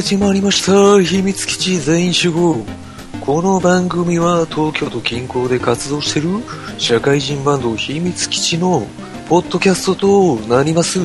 [0.00, 1.02] 始まりました。
[1.02, 2.64] 秘密基地全員集合。
[3.20, 6.28] この番組は東京都近郊で活動してる
[6.78, 8.86] 社会人バンド秘密基地の
[9.28, 11.00] ポッドキャストとなります。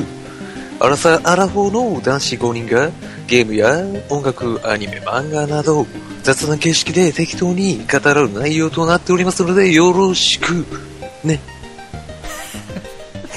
[0.80, 2.90] アラサアラフォーの男子5人が
[3.26, 5.86] ゲームや音楽アニメ漫画など
[6.22, 10.64] 雑談形式で適当に語らう内容となっておりますのでよろしく。
[11.22, 11.38] ね。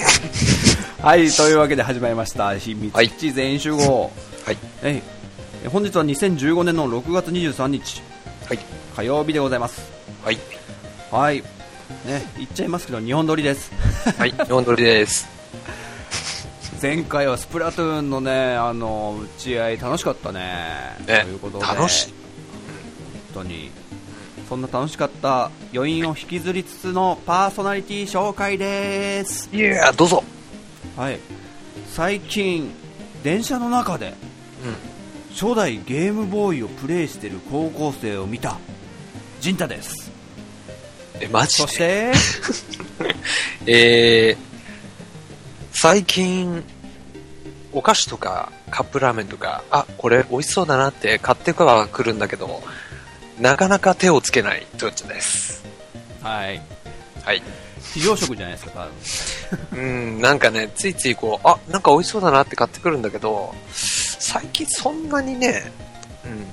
[1.04, 4.10] はい、というわけで始まりました、秘密基地全員集合。
[4.46, 4.58] はい。
[4.84, 5.19] えい
[5.68, 8.02] 本日は2015年の6月23日、
[8.48, 8.60] はい
[8.96, 9.92] 火曜日でございます。
[10.24, 10.38] はい
[11.12, 11.42] はい。
[12.06, 13.72] ね、言っちゃいますけど、日本撮りです。
[14.18, 15.28] はい日本撮りです
[16.82, 20.98] 前回はスプラトゥーンのね、あの、打ち合い楽しかったね。
[21.06, 22.14] ねということで、楽しい
[23.34, 23.72] 本当に。
[24.48, 29.50] そんな楽しかった余韻を引きずりつつのパーソナリティ紹介です。
[29.54, 30.24] いやどうぞ
[30.96, 31.20] はい。
[31.94, 32.72] 最近、
[33.24, 34.39] 電車の中で、うん
[35.32, 38.58] 初代ゲームボーイをプレイしている高校生を見た。
[39.40, 40.12] 陣太です。
[41.22, 41.62] えマジで？
[41.64, 42.14] そして？
[43.66, 44.38] えー、
[45.72, 46.64] 最近、
[47.72, 52.62] お菓子とかカップラーメンとか、あ、これ美味しそうだなって買っては来るんだけど、
[53.40, 55.64] なかなか手をつけないトヨッチョです。
[56.22, 56.62] はい。
[57.24, 57.44] はい。
[57.94, 58.88] 非常食じゃないですか
[59.74, 63.56] うん、なんかね、ついついこう、あ、なんか美味しそうだなって買ってくるんだけど、
[64.20, 65.72] 最近そんなにね、
[66.26, 66.46] うん、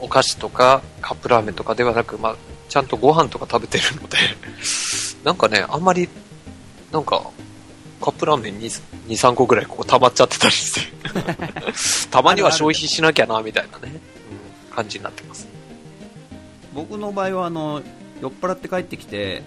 [0.00, 2.36] お菓子とかカップラーメンとかではなく、まあ、
[2.68, 4.16] ちゃんとご飯とか食べてるので、
[5.24, 6.08] なんかね、あんまり、
[6.92, 7.22] なんか、
[8.00, 10.80] カップラーメン2、2 3個ぐらいこう溜まっちゃってたりして、
[12.10, 14.00] たまには消費しなきゃな、みたいなね、
[14.70, 15.46] うん、感じになってます。
[16.72, 17.82] 僕の場合はあの
[18.22, 19.42] 酔っ払って帰ってきて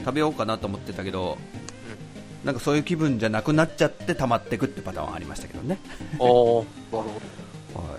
[0.00, 1.36] う食べようかなと思ってたけど、
[2.48, 5.78] なんかそういう気分じゃなくなっちゃって溜まってくってパターンはありましたけどね、ん。
[6.18, 7.10] おー、なる
[7.74, 7.98] ほは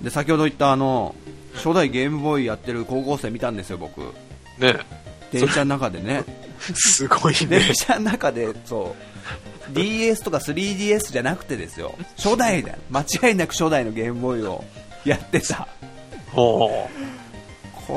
[0.00, 1.16] い、で先ほど言ったあの
[1.54, 4.00] 初代ゲームボーイやってる高校生見たんですよ僕。
[4.00, 4.12] ど。
[4.60, 4.76] ね。
[5.32, 6.22] 電車の中でね。
[6.72, 7.46] すごいね。
[7.48, 7.74] 電。
[7.74, 8.94] 車の中でそ
[9.68, 9.74] う。
[9.74, 11.96] DS とか 3DS じゃなくてですよ。
[12.16, 12.76] 初代だ。
[12.90, 14.62] 間違いなく初代のゲームボーイを
[15.04, 15.66] やってた。
[16.32, 16.88] こ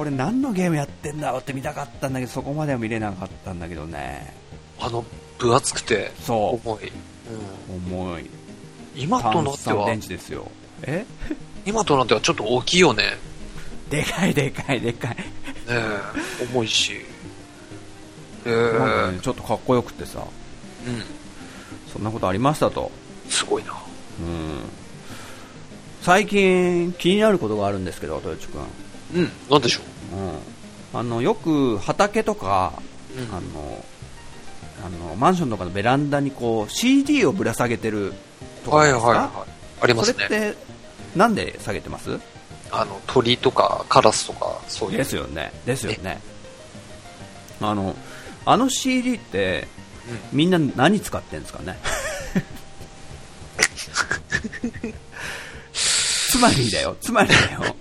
[0.04, 4.34] れ何のゲームやってんだろうって見たかったんだけどそこまでは見れなかったんだけどね。
[4.80, 5.06] あの、
[5.48, 6.92] 分厚くて、そ重い。
[7.70, 8.30] うん、う重い。
[8.96, 9.76] 今となっては。
[9.76, 10.50] 炭酸電、池ですよ。
[10.84, 11.06] え？
[11.66, 13.04] 今となってはちょっと大きいよね。
[13.04, 13.18] ね
[13.90, 15.18] でかいでかいでかい、
[15.68, 15.84] え、
[16.52, 16.94] 重いし。
[18.46, 20.20] えなんかー、ねちょっとかっこよくってさ。
[20.86, 21.04] うん、
[21.92, 22.92] そんなことありましたと。
[23.30, 23.72] すごいな。
[23.72, 24.60] うん。
[26.02, 28.62] 最近気になることがあるんですけど豊地君。
[29.16, 29.82] うん、なんでしょ
[30.94, 32.74] うん、あのよく畑とか、
[33.16, 33.36] うん。
[33.36, 33.86] あの
[34.86, 38.14] あのマンションとかのベランダにこう CD をぶら下げてる
[38.66, 39.30] とかですか、はいはい。
[39.82, 40.52] ありますそれっね。
[40.54, 40.58] て
[41.16, 42.20] なんで下げてます？
[42.72, 44.98] あの、鳥とかカラスとか、そういう。
[44.98, 45.54] ですよね。
[45.66, 46.20] ですよね。
[47.62, 47.96] あの
[48.46, 49.68] あの CD って
[50.34, 51.78] みんな何使ってんですかね？
[55.72, 56.98] つまりだよ。
[57.00, 57.76] つまりだよ。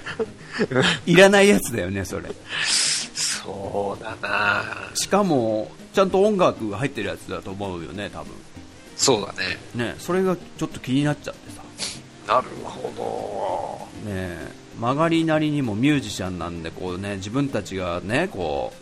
[1.06, 2.30] いらないやつだよねそれ。
[3.14, 4.64] そうだな。
[4.94, 8.32] しかもちゃんと音楽が入ってるやつだと思うよね多分
[8.96, 9.56] そうだね。
[9.74, 11.62] ねそれがちょっと気になっちゃってさ
[12.34, 14.36] なるほね
[14.78, 18.72] 曲がりなりにもミュージシャンなんでこうね自分たちがねこ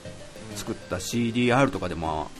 [0.55, 2.31] う作った CDR とかでも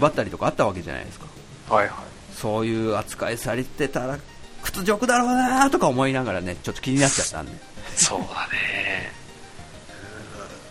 [0.00, 1.26] 配ったりとかあったわけじゃないですか
[1.68, 1.74] ど。
[1.74, 1.96] はいはい。
[2.34, 4.18] そういう扱いされてたら
[4.62, 7.52] 屈辱だろうなとか思いながらねちょっと気になっちゃったんで
[7.96, 9.12] そうだね。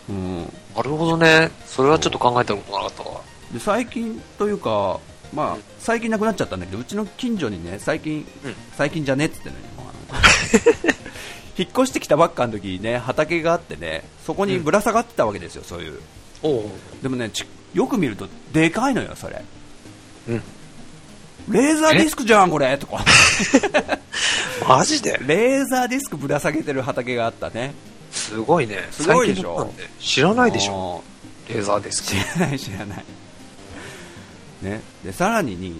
[0.09, 1.51] うんなるほどね。
[1.65, 3.21] それはちょっと考えたことなかったわ。
[3.53, 4.99] で最近というか
[5.33, 8.55] まあ最近なくなっちゃったんだけどうちの近所にね最近、うん。
[8.75, 10.19] 最近じゃねえって言ってんのにもうあの
[11.55, 15.99] 引っ越してきたばっかの時にね畑があってねそこにぶら下がってたわけですよ、そういう。
[17.01, 19.43] でもねちよく見るとでかいのよそれ。
[20.29, 20.43] うん。
[21.49, 23.03] レーザーディスクじゃんこれ とか。
[24.67, 25.19] マジで？
[25.25, 27.73] レーザーディスクぶら下げてる畑があったね。
[28.11, 28.87] すごいね。
[28.91, 29.71] すごいでしょ。
[29.99, 30.73] 知らないでしょ。
[30.73, 31.03] ょ
[31.49, 33.05] レーザーです知らない知らない
[34.63, 34.81] ね。
[35.03, 35.79] でさらにに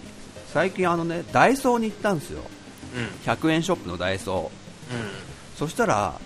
[0.54, 2.42] 最近あのねダイソーに行ったんですよ。
[2.96, 3.32] うん。
[3.32, 4.96] 100円ショップのダイソー。
[4.96, 5.10] うん。
[5.58, 6.20] そしたら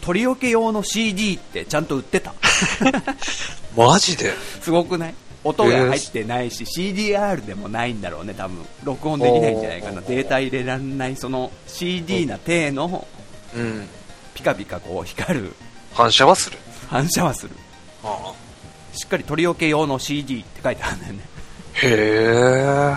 [0.00, 2.34] 取り置け用の CD ってちゃんと売ってた。
[3.76, 4.32] マジで？
[4.60, 5.14] すごくない？
[5.44, 8.64] 音が入ってないし、CDR でもないんだろうね多分。
[8.82, 10.00] 録音できないんじゃないかな。
[10.00, 13.06] データ入れらんないその CD な体の
[13.54, 13.88] うん。
[14.34, 15.54] ピカピカこう光る。
[15.92, 16.58] 反射はする。
[16.88, 17.50] 反射はする。
[18.02, 18.32] あ
[18.94, 21.20] しっかり取り置け用の CD って書いてあるんだよね
[21.84, 22.96] へ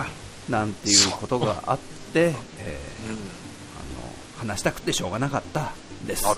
[0.50, 1.78] なんていうことがあっ
[2.12, 3.14] て、えーあ
[4.44, 5.72] の話したくてしょうがなかった
[6.06, 6.24] です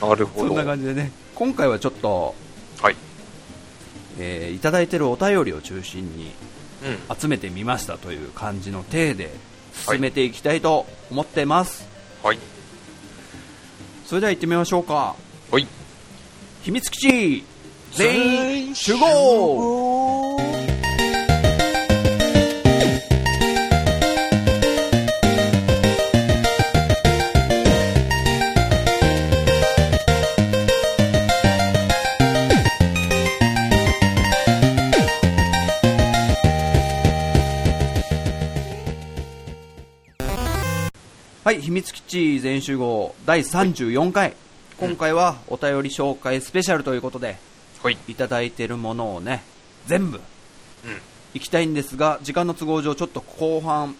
[0.00, 0.48] なるほど。
[0.48, 2.34] そんな感じでね今回はちょっと、
[2.80, 2.96] はい。
[4.18, 6.32] えーいただいてるお便りを中心に
[6.82, 7.16] うん。
[7.16, 9.32] 集めてみましたという感じの体で
[9.88, 11.86] 進めていきたいと思ってます、
[12.22, 12.38] はい。
[14.06, 15.14] それでは行ってみましょうか
[15.50, 15.66] はい。
[16.62, 17.44] 秘密基地
[17.96, 19.06] 全員集合。
[41.44, 44.34] はい秘密基地全集合第34回。
[44.80, 47.36] 今回はお便り紹介スペシャルということで
[47.90, 47.98] い。
[48.08, 49.42] いただいてるものをね
[49.86, 50.22] 全部うん。
[51.34, 53.96] いきたいんですが時間の都合上ちょっと後半、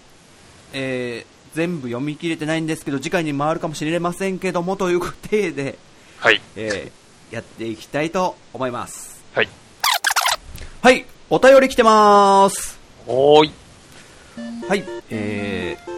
[0.73, 5.79] えー全部読み切れてないんですけど次回に回るかもしれませんけどもという体で、
[6.19, 6.41] はい。
[6.57, 7.05] えー
[7.35, 9.49] やっていきたいと思いますはい。
[10.83, 13.64] はいお便り来てますおーい。
[14.69, 15.95] はいえー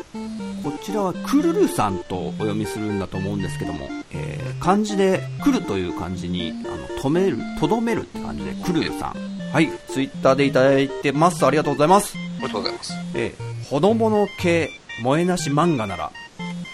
[0.62, 9.36] こちらはクルルさんとお読みするんだと思うんですけども、えー漢字で「来る」という漢字にあの止めるとどめるって感じでクルルさん。
[9.52, 11.46] はいツイッターでいただいてます。
[11.46, 12.16] ありがとうございます。
[12.16, 12.92] ありがとうございます。
[13.14, 16.10] えー、ほのぼの系萌えなし漫画なら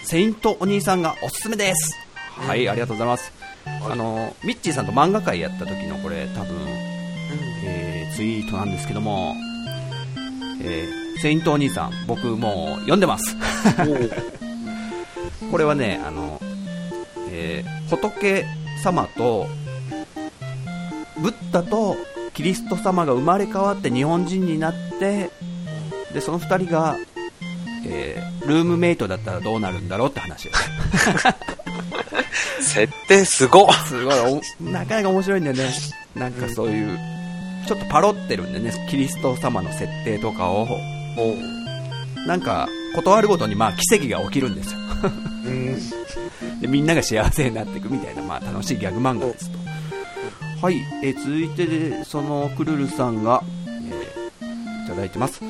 [0.03, 1.95] セイントお兄さんがおすすめです。
[2.47, 3.31] はいありがとうございます。
[3.65, 6.57] あのミッチーさんと漫画会やった時のこれ多分、
[7.63, 9.35] えーツイートなんですけども、
[10.61, 13.35] えーセイントお兄さん僕もう読んでます。
[15.51, 16.41] これはねあの、
[17.29, 18.45] えー仏
[18.81, 19.47] 様と
[21.19, 21.95] ブッダと
[22.33, 25.29] キリスト様が生まれ変わって日本人になって
[26.11, 26.97] でその2人が、
[27.85, 30.69] えールームメイトだったらどうなるんだろうって話です。
[32.73, 33.73] 設定すごっ。
[33.85, 34.19] すごい。
[34.19, 35.71] おなかなか面白いんだよね。
[36.15, 36.99] なんかそういう
[37.67, 40.67] ちょっとパロってるんでねキリスト様の設定とかを。
[42.27, 44.79] なんか断るごとにまあ奇跡が起きるんですよ。
[45.45, 45.79] うん。
[46.61, 49.57] でみんなが幸せになっていくみたいな、まあ、楽しいギャグ漫画ですと。
[50.61, 55.41] はい、えー続いてでそのクルルさんが、えーいただいてます。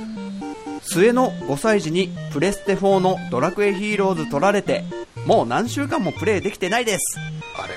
[0.83, 4.83] 末の5歳児にプレステ4のドラクエヒーローズ取られて
[5.25, 7.18] もう何週間もプレイできてないです。
[7.57, 7.74] あれ。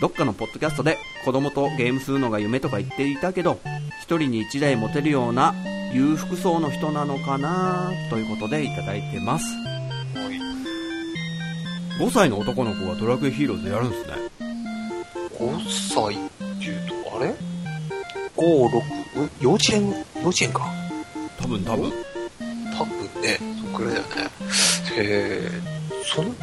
[0.00, 3.60] どっかのポッドキャストで子供とゲームするのが夢とか言っていたけど
[4.00, 5.54] 一人に一台持てるような
[5.92, 9.44] 裕福層の人なのかなということでいただいてます
[10.14, 10.30] は
[11.98, 12.02] い。
[12.02, 14.32] 5歳の男の子がドラクエヒーローズやるんですね
[15.38, 15.58] 5
[15.94, 17.34] 歳っていうと、あれ
[18.36, 18.68] ?5、
[19.16, 20.70] 6、ん幼稚園、幼稚園か？
[21.40, 21.92] 多分多分
[22.78, 24.30] 多分ね、そっくらいだよね。
[24.96, 25.50] へえ、
[26.04, 26.36] そん、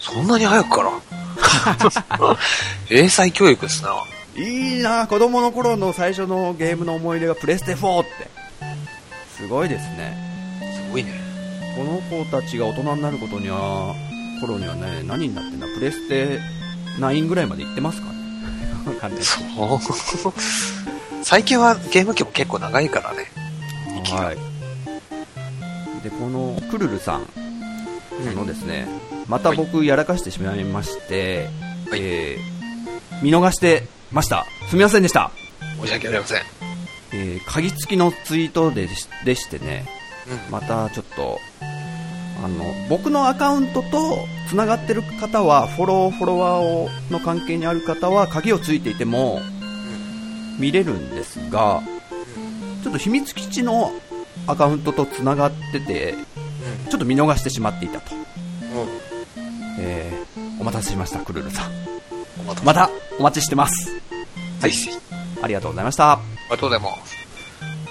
[0.00, 0.90] そんなに早くから？
[2.90, 3.94] 英才教育ですな。
[4.36, 8.37] いいな子供の頃の最初のゲームの思い出がプレステ4ってす
[9.48, 10.16] ごいですね。
[10.86, 11.12] すごいね。
[11.76, 13.94] この子たちが大人になることには
[14.40, 15.66] 頃にはね何になってんだ？
[15.74, 16.40] プレステ
[16.98, 18.18] 9ぐらいまで行ってますかね？
[18.86, 19.22] わかんない。
[19.22, 20.32] そう。
[21.22, 23.26] 最近はゲーム機も結構長いからね。
[24.00, 24.18] 息が。
[24.18, 24.36] はい。
[26.02, 27.22] でこのクルルさん。
[28.20, 28.88] あのですね
[29.28, 31.48] また僕やらかしてしまいまして、
[31.90, 32.00] はい。
[32.02, 32.58] えー
[33.20, 34.46] 見逃してました。
[34.70, 35.32] すみませんでした。
[35.80, 36.42] 申し訳ありません。
[37.12, 39.86] えー鍵付きのツイートでしでしてね
[40.48, 40.52] うん。
[40.52, 41.38] またちょっと
[42.42, 49.40] あの僕のアカウントとつながってる方はフォローフォロワーをの関係にある方は鍵をついていても
[50.58, 51.82] 見れるんですが
[52.82, 53.90] ちょっと秘密基地の
[54.46, 56.14] アカウントとつながってて
[56.90, 58.82] ちょっと見逃してしまっていたと、うん。
[58.82, 58.88] うん。
[59.80, 60.18] えー
[60.60, 61.70] お待たせしましたクルルさん
[62.64, 63.92] またお待ちしてます
[64.60, 64.98] ぜひぜひ。
[65.40, 67.16] ありがとうございましたありがとうございます。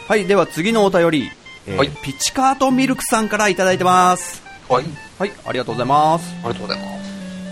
[0.08, 1.30] はいでは次のお便り、
[1.68, 1.90] えーはい。
[2.02, 4.42] ピチカートミルクさんからいただいてます。
[4.70, 4.86] はい。
[5.20, 6.34] はいありがとうございます。
[6.44, 7.10] ありがとうございます。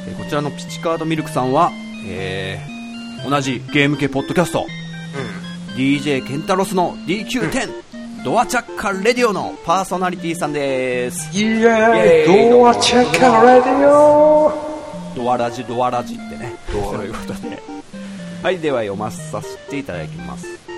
[0.08, 1.72] えーこちらのピチカードミルクさんは、
[2.08, 2.76] えー
[3.30, 4.62] 同じゲーム系ポッドキャスト。
[4.62, 11.32] う DJ ケンタロスの DQ10、ドアチャッカレディオのパーソナリティさんです。
[11.32, 11.36] ん。
[11.36, 12.50] イエイエーイ。
[12.52, 14.54] ドアチェックレディオ。
[15.16, 16.54] ドアラジドアラジってね。
[16.72, 17.62] そういうことで。
[18.44, 20.46] はいでは読まさせていただきます。
[20.46, 20.75] はい。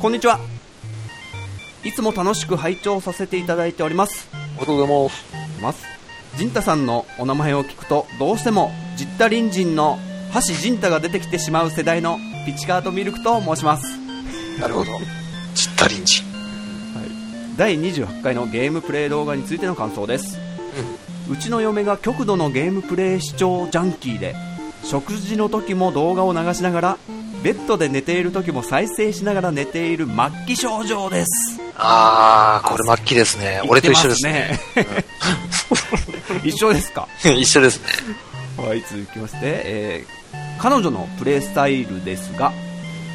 [0.00, 0.38] こんにちは。
[1.84, 4.28] いつも楽しく拝聴させていただいております。
[4.32, 5.62] ありがとうございます。
[5.62, 5.84] ます
[6.36, 9.98] ジンタさんのお名前を聞くとどうしてもジッタリンジンの
[10.34, 13.86] 橋ジンタが出てきてしまう世代のピチカートミルクと申します。
[14.58, 14.92] なるほど。
[15.54, 16.22] ちったりんじ。
[17.56, 20.38] 第28回のゲームプレイ動画についての感想です、
[21.30, 24.34] うちの嫁が極度のゲームプレイ視聴ジャンキーで
[24.82, 26.96] 食事の時も動画を流しながら
[27.42, 30.14] ベッドで寝ている時も再生しながら寝ている末
[30.46, 33.62] 期症状ですあー、これ末期ですね。
[33.68, 34.60] 俺と一緒ですね
[36.44, 37.08] 一緒ですか？
[37.24, 37.84] 一緒ですね。
[38.58, 40.20] はい、続きまして、えー
[40.62, 42.52] 彼女のプレイスタイルですが、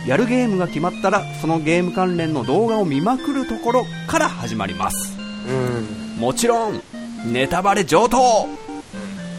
[0.08, 5.14] やるゲームが決まったら、そのゲーム関連の動画を見まくるところから始まります。
[5.48, 6.20] うん。
[6.20, 6.82] もちろん、
[7.32, 8.18] ネタバレ上等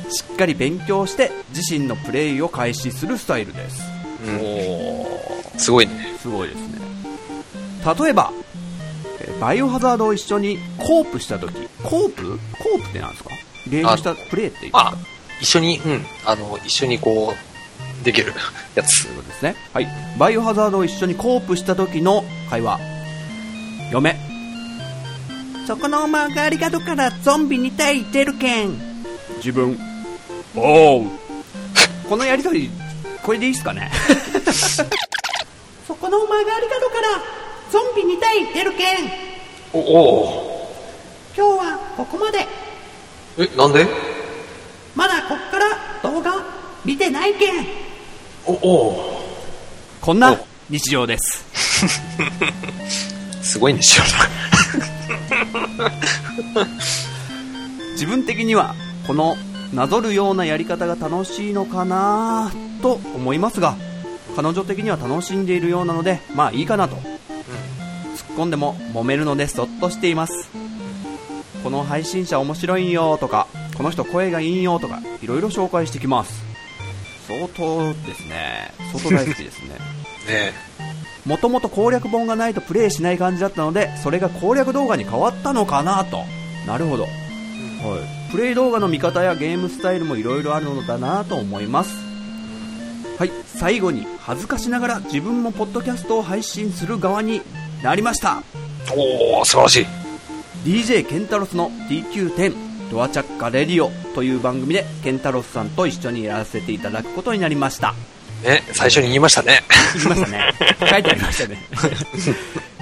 [0.08, 3.82] しっかり勉強して、自身のプレイを開始するスタイルです。
[4.26, 5.92] うんおー、すごいね。
[6.20, 6.78] すごいですね。
[8.02, 8.32] 例えば、
[9.20, 11.52] えーバイオハザードを一緒にコープしたとき、
[11.82, 12.38] コープ？
[12.62, 13.30] コープってなんですか？
[13.68, 14.98] ゲームしたプレイって言いますあか、
[15.40, 16.06] 一緒に、うん。
[16.24, 17.34] あの、一緒にこ
[18.02, 18.32] う、できる
[18.74, 19.08] やつと。
[19.10, 19.56] いうことですね。
[19.74, 19.88] はい。
[20.18, 22.78] バイオハザードを一緒にコープした時の会話。
[23.92, 24.16] 嫁。
[25.66, 28.78] そこの曲がり角からゾンビに対てるけん。
[29.38, 29.78] 自分。
[30.54, 31.06] おう。
[32.08, 32.70] このやりとり、
[33.26, 33.90] これでいいっすかね？
[35.88, 37.08] そこの曲がり角から
[37.72, 39.10] ゾンビに対てるけん。
[39.72, 40.72] お、お
[41.36, 42.46] 今日はここまで。
[43.36, 43.84] ーえ、なんで？
[44.94, 45.66] まだこっから
[46.08, 46.32] 動画
[46.84, 47.66] 見てないけん。
[48.46, 49.22] お、お
[50.00, 50.38] こんな
[50.70, 51.44] 日常です。
[53.40, 54.04] ー すごいんですよ。
[57.94, 59.36] 自分的にはこの
[59.72, 63.76] なぞるようなやり方が楽しいのかなと思いますが
[64.36, 66.96] 彼女的には楽しんでいるようなのでまあいいかなと。
[66.96, 70.48] 突っ込んでも揉めるのでそっとしています。
[71.62, 76.44] この配信者面白いんよとかこの人声がいいんよとかいろいろ紹介してきます。
[77.26, 78.72] 相当ですね。
[78.92, 79.70] 相当大好きですね。
[80.28, 80.52] ね。
[81.24, 86.24] もともと攻略本がないとプレイしない感じだったのでそれが攻略動画に変わったのかなと。
[86.66, 87.12] なるほど、はい、
[88.30, 91.96] プレイ動画の見方やゲームスタイルもいろいろあるのだなと思います。
[93.18, 93.30] はい。
[93.46, 97.40] 最後に恥ずかしながら自分もポッドキャストを配信する側に
[97.82, 98.42] なりました。
[98.94, 99.86] おー、素晴らしい。
[100.64, 107.94] DJ ケンタロスの TQ10 ドアチャッカレディオという番組でケンタロスさんと一緒にやらせていただくことになりました。
[108.44, 109.60] ね、最初に言いましたね。
[109.94, 110.54] 言いましたね。
[110.78, 111.58] 書いてありましたね、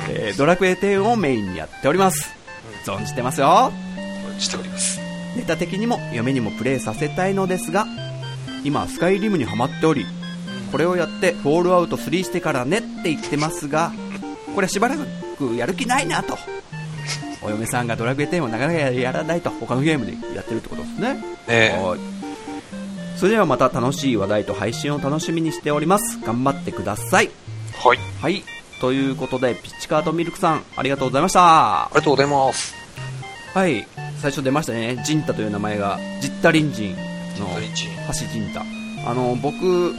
[0.09, 2.31] えードラクエ10をメインにやっております。
[2.85, 3.73] 存じてますよ
[4.39, 5.01] しております。
[5.37, 7.87] ネタ的にも嫁にもプレイさせたいのですが
[8.63, 10.07] 今スカイリムにはまっており
[10.71, 13.93] これをやってフォールアウト3してからねって言ってますが
[14.55, 16.39] これはしばらくやる気ないなと。
[17.43, 21.23] お嫁さんがドラクエ10をなかなかやらないと他のゲームでやってるってことですね。
[21.47, 21.99] ねはい。
[23.19, 26.19] それではまた楽しい話題と配信を楽しみにしております。
[26.25, 27.31] 頑張ってください。
[27.77, 27.99] はい。
[28.21, 28.43] はい。
[28.81, 31.85] ということでピッチカートミルクさんありがとうございました。
[31.85, 32.75] ありがとうございます。
[33.53, 33.87] はい
[34.25, 34.97] 最初出ましたね。
[35.05, 36.97] ジンタという名前がジッタリンジン
[37.39, 37.47] の
[38.07, 38.65] 橋ジンタ。
[39.07, 39.93] あの僕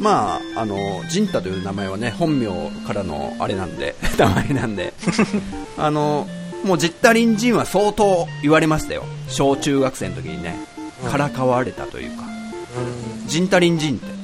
[0.00, 0.76] まああの
[1.08, 2.48] ジンタという名前はね本名
[2.84, 4.92] からのあれなんで 名前なんで。
[5.78, 6.26] あの
[6.64, 9.04] もうジッタリンジンは相当言われましたよ。
[9.28, 10.56] 小中学生の時にね
[11.04, 11.10] うん。
[11.12, 14.06] からかわれたというか、うジンタリンジンって。
[14.10, 14.14] ん。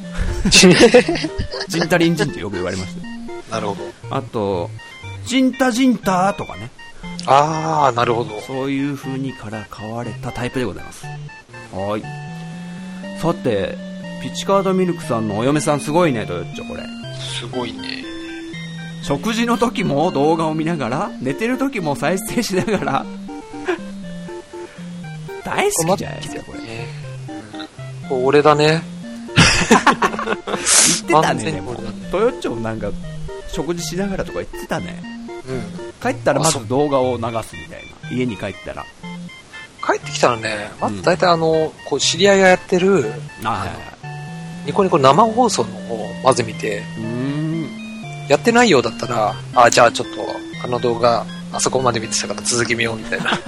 [1.71, 3.13] ジンタリンジンってよく言われましたよ
[3.53, 4.17] なるほど。
[4.17, 4.71] あと
[5.25, 6.73] ジンタジンタとかね
[7.33, 8.41] あー、なるほど。
[8.41, 11.07] そういう風にからかわれたタイプでございます。
[11.73, 12.03] はい。
[13.21, 13.79] さて、
[14.21, 16.83] ピッチカードミルクさんのお嫁さんすごいね、とよっちょ、これ。
[17.21, 18.05] すごいね。
[19.05, 23.07] 食事の時も動画を見ながら、寝てる時も再生しながら、
[25.45, 26.59] 大好きじゃないですか、これ。
[26.59, 26.87] ね
[28.11, 28.83] 俺だね。
[31.09, 32.11] 言ってたね、でもにこれだね。
[32.11, 32.91] とよっちょなんか、
[33.47, 35.01] 食事しながらとか言ってたね。
[35.49, 35.80] うん。
[36.03, 38.11] 帰ったらまず動画を流すみたいな。
[38.11, 38.85] 家に帰ったら。
[39.85, 43.13] 帰ってきたらね、まず大体あの、こう知り合いがやってる、
[43.45, 43.67] あ。
[44.67, 46.83] ニコニコ生放送の方をまず見て。
[48.29, 50.25] やってないようだったら、あ、じゃあちょっと、
[50.65, 53.33] あの動画、あそこまで見てたから続き見ようみたいな。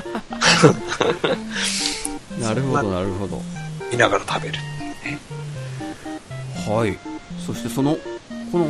[2.40, 3.40] なるほど、なるほど。
[3.92, 4.54] 見ながら食べる。
[6.66, 6.98] はい。
[7.46, 7.96] そしてその、
[8.50, 8.66] この、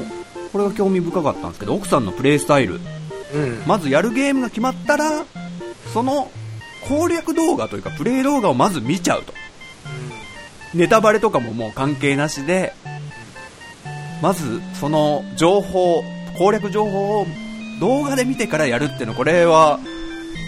[0.52, 2.78] これが興味深かったんですけど、奥さんのプレイスタイル。
[3.34, 3.62] うん。
[3.66, 5.24] まずやるゲームが決まったら、
[5.92, 6.30] その
[6.88, 9.32] 攻略動画というか、プレイ動画をまず見ちゃうと。
[10.74, 12.72] ネタバレとかももう関係なしで、
[14.22, 16.02] まずその情報、
[16.38, 17.26] 攻略情報を
[17.80, 19.80] 動画で見てからやるっていうの、これは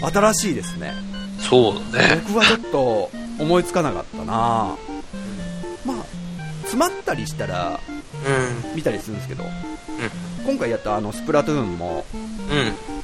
[0.01, 0.93] 新しいですね。
[1.39, 2.21] そうだね。
[2.27, 4.75] 僕はちょっと思いつかなかったな
[5.85, 6.05] まあ、
[6.61, 7.79] 詰まったりしたら
[8.25, 8.75] うん。
[8.75, 9.43] 見たりするんですけど、
[10.45, 12.95] 今回やったあのスプラトゥーンもうん。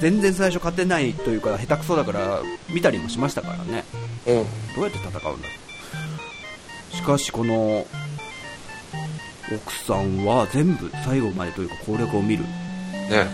[0.00, 2.40] 全然最初勝てないというか下手くそだから
[2.70, 3.84] 見たりもしましたからね。
[4.26, 4.74] うん。
[4.74, 6.96] どうやって戦うんだろう。
[6.96, 7.86] しかしこの
[9.52, 12.44] 奥さんは全部最後までというか攻略を見る。
[12.44, 13.26] ね。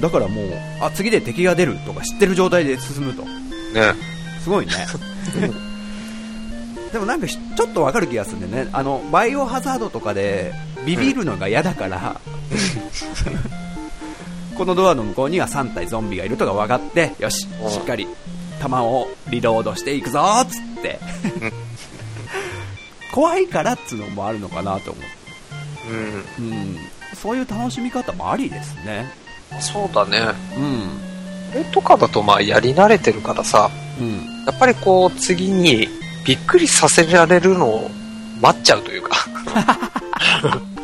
[0.00, 0.46] だからもう
[0.80, 3.24] あ次で敵が出るとか知ってる状態で進むと。
[3.24, 3.94] ね。
[4.42, 4.72] すごいね。
[6.92, 8.70] でもなんかひちょっとわかる気がするんだよね。
[8.72, 10.52] あのバイオハザードとかで
[10.88, 12.18] ビビるのが嫌だから、
[14.56, 17.66] このドアの向こうには3体ゾンビがいるとか分かってよしう。
[17.66, 18.08] んしっかり
[18.58, 20.98] 弾をリロードしていくぞーっつって。
[23.12, 25.00] 怖いからっつうのもあるのかなと思
[26.38, 26.42] う。
[26.42, 26.46] ん。
[26.46, 26.78] う、うん、
[27.14, 29.12] そういう楽しみ方もありですね。
[29.60, 30.18] そうだね。
[30.56, 31.00] うん。
[31.52, 34.44] これとかだとまあやり慣れてるからさ、うん。
[34.46, 35.88] やっぱりこう次に
[36.24, 37.90] びっくりさせられるのを
[38.40, 39.26] 待っちゃうというか、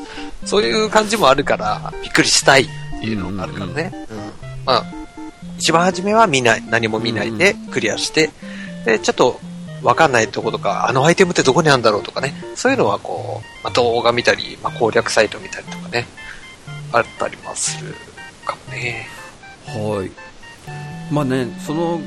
[0.44, 2.66] そういう感じもあるから、びっくりしたいっ
[3.00, 3.92] ていうのがあるからね。
[4.10, 4.84] うんまあ、
[5.58, 8.30] 一番初めは見ない、何も見ないでクリアして、
[8.84, 9.40] で、ちょっと
[9.82, 16.06] わかんないとことか、あのアイテムってどこにあるんだろうとかね、そういうのはこう、まあ、動画見たり、まあ、攻略サイト見たりとかね、
[16.92, 17.94] あったりもする
[18.44, 19.06] かもね。
[19.66, 20.10] はい。
[21.12, 22.00] まあね、その、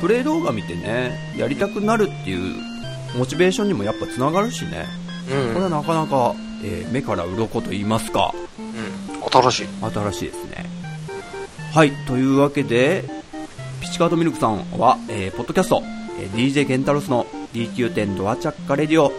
[0.00, 2.54] プレイ動画見てね、やりたくなるっていう
[3.16, 4.86] モチベーションにもやっぱつながるしね、
[5.30, 5.54] うん。
[5.54, 9.42] これはなかなか、えー目から鱗と言いますか、うん。
[9.42, 9.68] 新しい。
[9.82, 10.66] 新しいですね。
[11.72, 13.04] はい、というわけで、
[13.80, 15.82] ピチカートミルクさんは、えーポッドキャスト、
[16.18, 19.12] えー DJ ケンタロスの DQ10 ドアチャッカレディを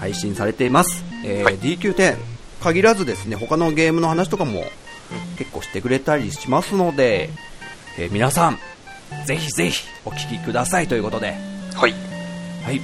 [0.00, 1.04] 配信されています。
[1.24, 2.16] えーはい DQ10
[2.60, 4.64] 限らずですね、他のゲームの話とかも
[5.36, 7.30] 結構してくれたりしますので、
[7.98, 8.58] えー皆さん、
[9.26, 11.34] ぜひぜひお聞きくださいということで、
[11.74, 11.94] はい。
[12.64, 12.80] はい。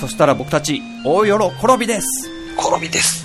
[0.00, 3.24] そしたら僕たち、大喜びです転びです。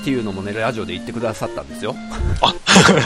[0.00, 1.94] っていうのもね、ラジオで言ってくださったんですよ。
[2.40, 2.54] あ、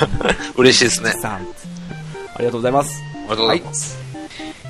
[0.57, 1.13] 嬉しいですね。
[1.21, 1.33] さん。
[1.35, 3.03] ありがとうございます。
[3.03, 3.99] ありがとうございます。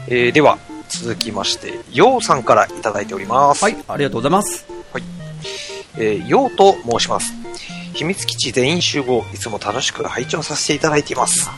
[0.08, 3.62] えーでは、続きまして、ようさんからいただいております。
[3.62, 4.66] はい、ありがとうございます。
[5.98, 7.32] えー、ようと申します。
[7.94, 11.48] 秘密基地全員集合、いつも楽しく拝聴させていただいています。
[11.48, 11.54] は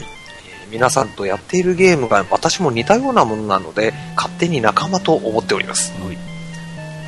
[0.00, 5.92] いえー皆さんとやっているゲームが私も似たようなものなので、勝手に仲間と思っております。
[6.00, 6.33] はい。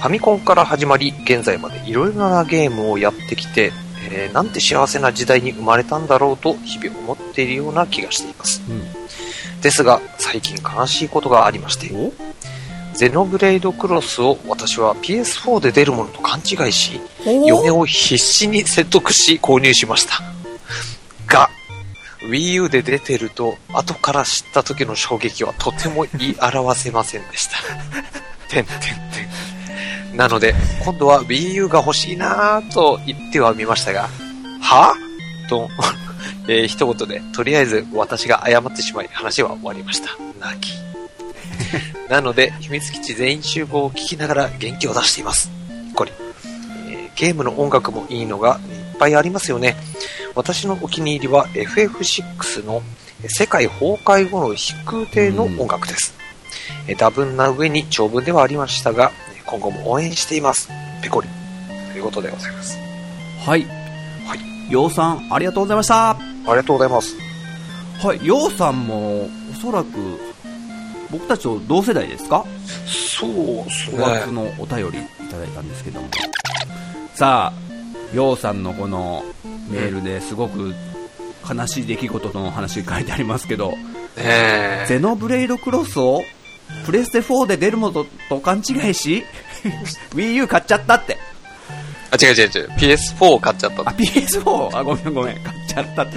[0.06, 3.72] ファミコンから始まり、現在までいろいろなゲームをやってきて、
[4.08, 8.62] えーなんて幸せな時代に生まれたんだろうと日々思っているような気がしています。
[8.70, 8.82] うん。
[9.60, 12.12] ですが、最近悲しいことがありまして、お？
[12.94, 17.44] ゼノブレイドクロスを私は PS4 で出るものと勘違いし、お？
[17.44, 20.22] 嫁を必死に説得し購入しました。
[21.26, 21.50] が、
[22.20, 27.56] Wii U で出てると、後から知った時の衝撃はとても言い表せませんでした。
[28.48, 29.05] てんてん。
[30.16, 34.08] なので、今度は Wii U が欲しいなぁと言ってはみましたが、
[34.60, 34.94] は？
[35.48, 35.68] と、
[36.48, 40.08] えー一言で、とりあえず私が謝ってしまい話は終わりました。
[40.40, 40.74] 泣き。
[42.08, 45.50] なので、秘密基地全員集合を聞きながら元気を出しています。
[45.94, 46.12] これ、
[46.88, 48.60] えーゲームの音楽もいいのが
[48.92, 49.76] いっぱいありますよね。
[50.34, 52.82] 私のお気に入りは FF6 の
[53.22, 56.14] えー世界崩壊後の飛空艇の音楽です。
[56.86, 60.68] えー多分な上に長文ではありましたが、えー今後も応援しています。
[61.02, 61.28] ペコリ。
[61.92, 62.76] ということでございます。
[63.44, 63.64] はい。
[64.26, 64.34] は
[64.68, 64.72] い。
[64.72, 66.10] ようさん、ありがとうございました。
[66.10, 66.16] あ
[66.48, 67.16] りがとうございます。
[68.02, 68.26] はい。
[68.26, 69.28] ようさんも、お
[69.60, 69.88] そらく、
[71.10, 72.44] 僕たちと同世代ですか？
[72.86, 73.30] そう
[73.64, 76.08] です5月のお便りいただいたんですけども。
[77.14, 79.24] さあ、ようさんのこの
[79.70, 80.74] メールですごく
[81.48, 83.76] 悲しい出来事の話書いてありますけど、ね
[84.16, 84.84] え。
[84.88, 86.22] ゼノブレイドクロスを
[86.84, 89.24] プレステ4で出るものと勘違いし、
[90.14, 91.18] Wii U 買っちゃったって。
[92.10, 92.70] あ、違う違う違う。
[92.78, 93.84] PS4 を買っちゃったあ、。
[93.94, 94.76] PS4?
[94.76, 95.42] あ、ごめんごめん。
[95.42, 96.16] 買っちゃったって。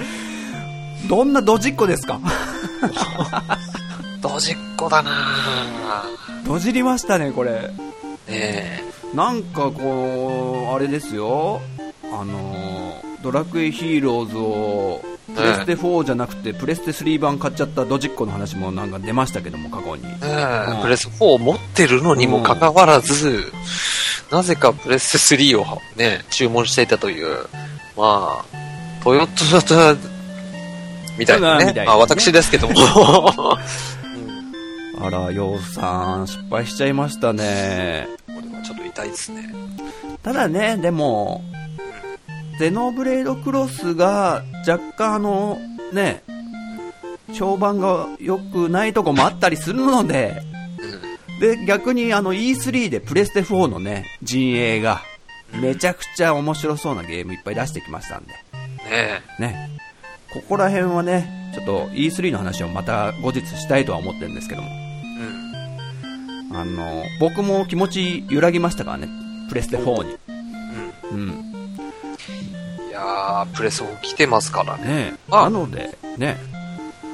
[1.08, 2.20] どんなドジっ子ですか？
[4.20, 6.46] ドジっ子だなぁ。
[6.46, 7.52] ドジりましたね、これ。
[7.52, 7.70] ね
[8.28, 8.80] え。
[9.14, 11.60] なんかこう、あれですよ。
[12.12, 15.02] あの、ドラクエヒーローズを、
[15.36, 20.02] プレステ4じゃなくて、プレステ3版買っちゃったドジっ子の話もなんか出ましたけども、過去に。
[20.82, 23.52] プレス4を持ってるのにもかかわらず、
[24.30, 27.46] なぜかプレステ3をね、注文していたという、
[27.96, 28.44] まあ、
[29.02, 29.96] トヨタ
[31.18, 31.66] みたいなね。
[31.66, 32.74] みたいなねまあ私ですけども。
[32.74, 32.76] う
[35.00, 38.06] んあら、ヨウさん、失敗しちゃいましたね。
[38.26, 39.52] これはちょっと痛いですね。
[40.22, 41.42] ただね、でも、
[42.60, 45.58] ゼノブレードクロスが若干あの、
[45.94, 46.22] ね、
[47.32, 50.42] 評判が良くないとこもあったりするので、
[51.30, 51.40] うん。
[51.40, 55.00] で、逆にあの E3 でプレステ4のね、陣営が、
[55.54, 59.70] めちゃくちゃ面白そうなゲームいっぱい出してきましたんで、ねね。
[60.30, 64.68] ここら辺はね、ちょっと E3 の話をまた後日したいとは思ってるんですけども、
[66.50, 66.56] うん。
[66.58, 69.08] あの、僕も気持ち揺らぎましたからね、
[69.48, 70.18] プレステ4に。
[71.12, 71.49] うん。
[71.49, 71.49] い
[73.00, 74.84] やー、プレス4来てますからね。
[74.84, 76.38] ねあなので、ね、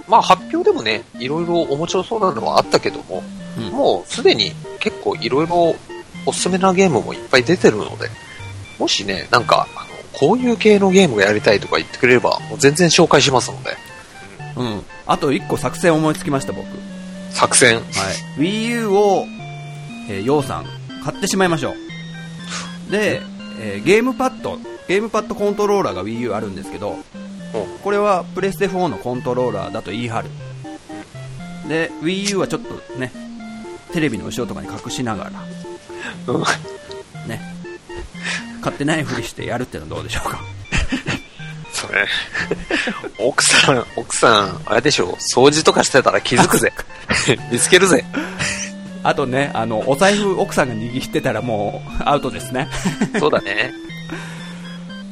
[0.08, 3.22] まあ発表でもね、いろいろ面白そうなのはあったけども、
[3.58, 5.74] うんもうすでに結構いろいろ
[6.26, 8.08] おすすめなゲームもいっぱい出てるので、
[8.78, 13.76] もしね、なんか、あの、こういう系のゲームがやりたいとか言ってくれれば、もう全然紹介しますので、
[14.56, 14.82] うん。
[15.06, 16.66] あと1個作戦思いつきました、僕。
[16.66, 16.76] はい。
[17.30, 17.80] 作戦。
[18.38, 19.24] Wii U を、
[20.08, 20.66] えー、ようさん、
[21.04, 21.74] 買ってしまいましょ
[22.88, 22.90] う。
[22.90, 23.22] で、
[23.60, 26.96] えーゲームパッド、ゲームパッドコントローラーが Wii U あるんですけど、
[27.82, 30.28] これはプレステ4のコントローラーだと言い張る。
[31.68, 33.12] で、Wii U はちょっとね、
[33.92, 35.30] テレビの後ろとかに隠しながら、
[36.28, 36.40] うん
[37.28, 37.40] ね、
[38.60, 40.40] 買ってないふりしてやるってのはどうでしょうか。
[41.72, 42.06] それ、
[43.18, 46.72] 奥さん、奥さん、あれでしょ、掃除とかしてたら気づくぜ。
[47.52, 48.04] 見つけるぜ。
[49.02, 52.68] あとね、あの、お財布奥さんが握ってたらもうアウトですね。
[53.20, 53.72] そうだね。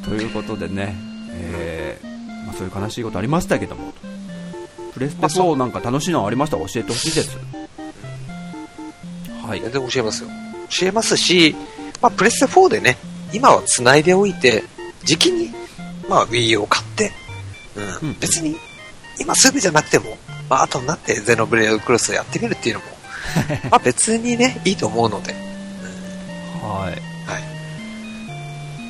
[0.05, 0.95] ということでね、
[1.31, 3.93] えーまあ、そういう悲しいことありましたけども、
[4.93, 6.57] プレステまあそ4なんか楽しいのありました？
[6.57, 7.37] ら教えてほしいです。
[9.45, 9.61] はい。
[9.61, 10.29] 全然教えますよ。
[10.69, 11.55] 教えますし、
[12.01, 12.97] まあ、プレステ4でね、
[13.33, 14.63] 今は繋いでおいて、
[15.03, 15.51] 時期に、
[16.09, 17.11] まあ、Wii を買って、
[18.01, 18.55] うん、うん別に、
[19.19, 20.17] 今すぐじゃなくても、
[20.49, 22.85] まあ、後になってゼノブレイドクロスをやってみるっていうのも、
[23.71, 25.33] まあ、別にね、いいと思うので、
[26.61, 26.91] はい。
[26.91, 27.01] はい。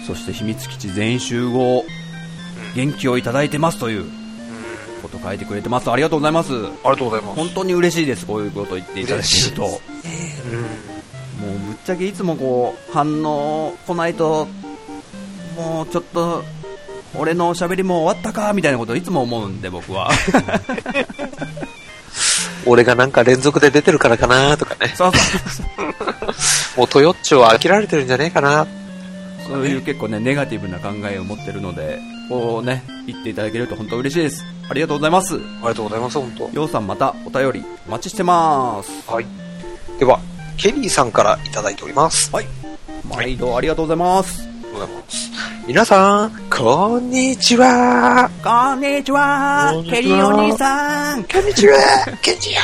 [0.05, 1.83] そして秘密基地全集合、
[2.75, 4.05] 元気をいただいてますという
[5.01, 5.89] こと書いてくれてます。
[5.89, 6.53] ありがとうございます。
[6.53, 7.35] ありがとうございます。
[7.35, 9.61] 本当に嬉しいです、こういうこと言っていただけると。
[9.61, 9.71] もう
[11.67, 14.47] ぶっちゃけいつもこう、反応来ないと、
[15.55, 16.43] もうちょっと、
[17.17, 20.11] 俺の喋りも終わったかみたいなことをいつも思うんで、僕は。
[22.65, 24.93] 俺がなんか連続で出てるからかなとかね。
[24.95, 25.63] そうそ
[26.77, 26.77] う。
[26.77, 28.67] もうトヨッチョは飽きられてるんじゃねえかな。
[29.47, 34.43] そういう結構ね、ネガティブな考えを持ってるので、こうね、言っていただけると本当嬉しいです。
[34.69, 35.35] ありがとうございます。
[35.35, 36.49] ありがとうございます、本当。
[36.49, 39.11] ようさんまたお便りお待ちしてます。
[39.11, 39.25] はい。
[39.99, 40.19] では、
[40.57, 42.31] ケリーさんからいただいております。
[42.33, 42.45] はい。
[43.07, 44.41] 毎度ありがとうございます。
[44.41, 45.31] ありがとうございます。
[45.67, 48.29] 皆さん、こんにちは。
[48.43, 51.77] こんにちはこんにちはケリーお兄さんこんにちは。
[52.21, 52.61] ケンジや。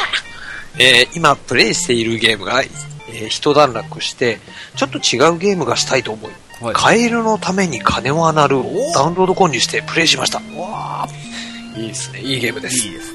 [0.78, 4.40] えー今プレイしているゲームが、えー一段落して、
[4.76, 8.58] ちょっと違うゲームがしたいと思い、はいカエルのために金はなる
[8.94, 10.40] ダウンロード購入してプレイしました。
[10.60, 11.08] わ
[11.76, 12.22] いいですね。
[12.22, 12.86] いいゲームです。
[12.86, 13.14] いいです。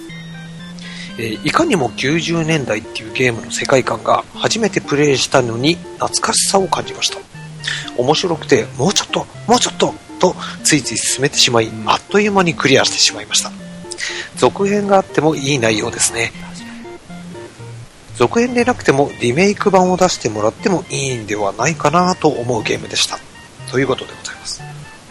[1.19, 7.19] えーいかにも90年代っていうゲームの世界観が初めてプレイしたのに懐かしさを感じました。
[7.97, 13.51] 面白くて、もうちょっと、もうちょっと、とついつい進めてしまい、うんあっという間にクリアしてしまいました。
[14.37, 16.33] 続編があってもいい内容ですね。
[18.17, 23.19] 続編でなくてもリメイク版を出してもらってもいいんではないかなと思うゲームでした。
[23.71, 24.63] ということでございます。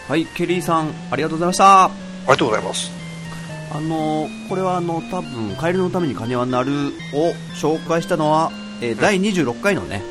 [0.08, 1.84] はい、ケリーさん、ありがとうございました。
[1.84, 1.90] あ
[2.22, 2.90] りがとうございます。
[3.72, 6.70] あのー、これはあの、多分、カエルのために金はなる
[7.12, 10.02] を紹介したのは、えー第26回のね、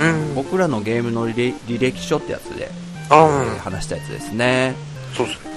[0.00, 0.34] うん。
[0.34, 2.70] 僕らのゲームの履履歴書ってやつで、
[3.10, 4.74] あえーー話したやつですね。
[5.14, 5.52] そうですね。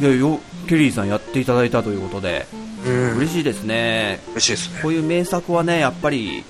[0.00, 2.46] いやよ、ケリーさんやっていただいたということで、
[2.86, 3.16] うん。
[3.18, 4.20] 嬉しいですね。
[4.32, 4.80] 嬉しいですね。
[4.82, 6.44] こういう名作はね、やっぱり、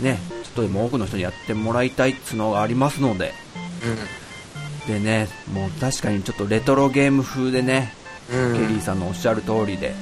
[0.00, 3.32] ね、ちょっとでも多くの人にやってもらいたいっていうのがありますので、
[3.84, 4.21] うん。
[4.86, 7.92] でね、もう確かにちょっとレトロゲーム風でね、
[8.32, 8.54] うん。
[8.54, 9.94] ケリーさんのおっしゃる通りで、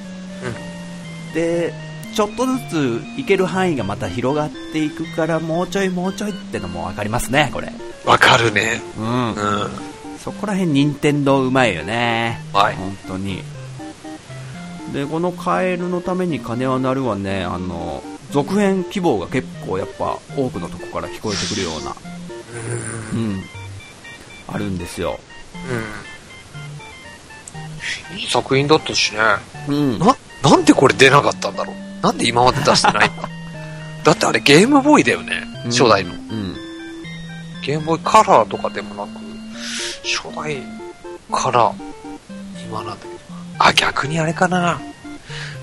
[1.33, 1.73] で、
[2.13, 7.71] ちょっとずつ行ける範囲がまた広がっていくから、もうちょいもうちょいってのも分かりますね、これ。
[8.05, 8.81] わかるね。
[8.97, 9.27] うん。
[9.29, 9.35] うん。
[10.19, 12.41] そこら辺、任天堂うまいよね。
[12.53, 13.43] はい本当に。
[14.93, 21.95] で、このカエルのために金はなるはね、あの、続編希望が結構やっぱ多くのとこから聞こえてくるような、
[23.13, 23.43] うん、
[24.53, 25.19] あるんですよ。
[28.11, 28.17] うん。
[28.17, 29.19] いい作品だったしね。
[29.67, 29.99] うん。
[29.99, 31.75] な、なんでこれ出なかったんだろう。
[32.03, 33.29] なんで今まで出してないんだ
[34.03, 35.43] だってあれゲームボーイだよね。
[35.65, 36.11] 初代の。
[36.11, 36.55] うん。
[37.63, 39.19] ゲームボーイカラーとかでもなく、
[40.03, 40.57] 初代
[41.31, 41.71] から
[42.65, 43.11] 今なんだけど。
[43.59, 44.79] あ、逆にあれかな。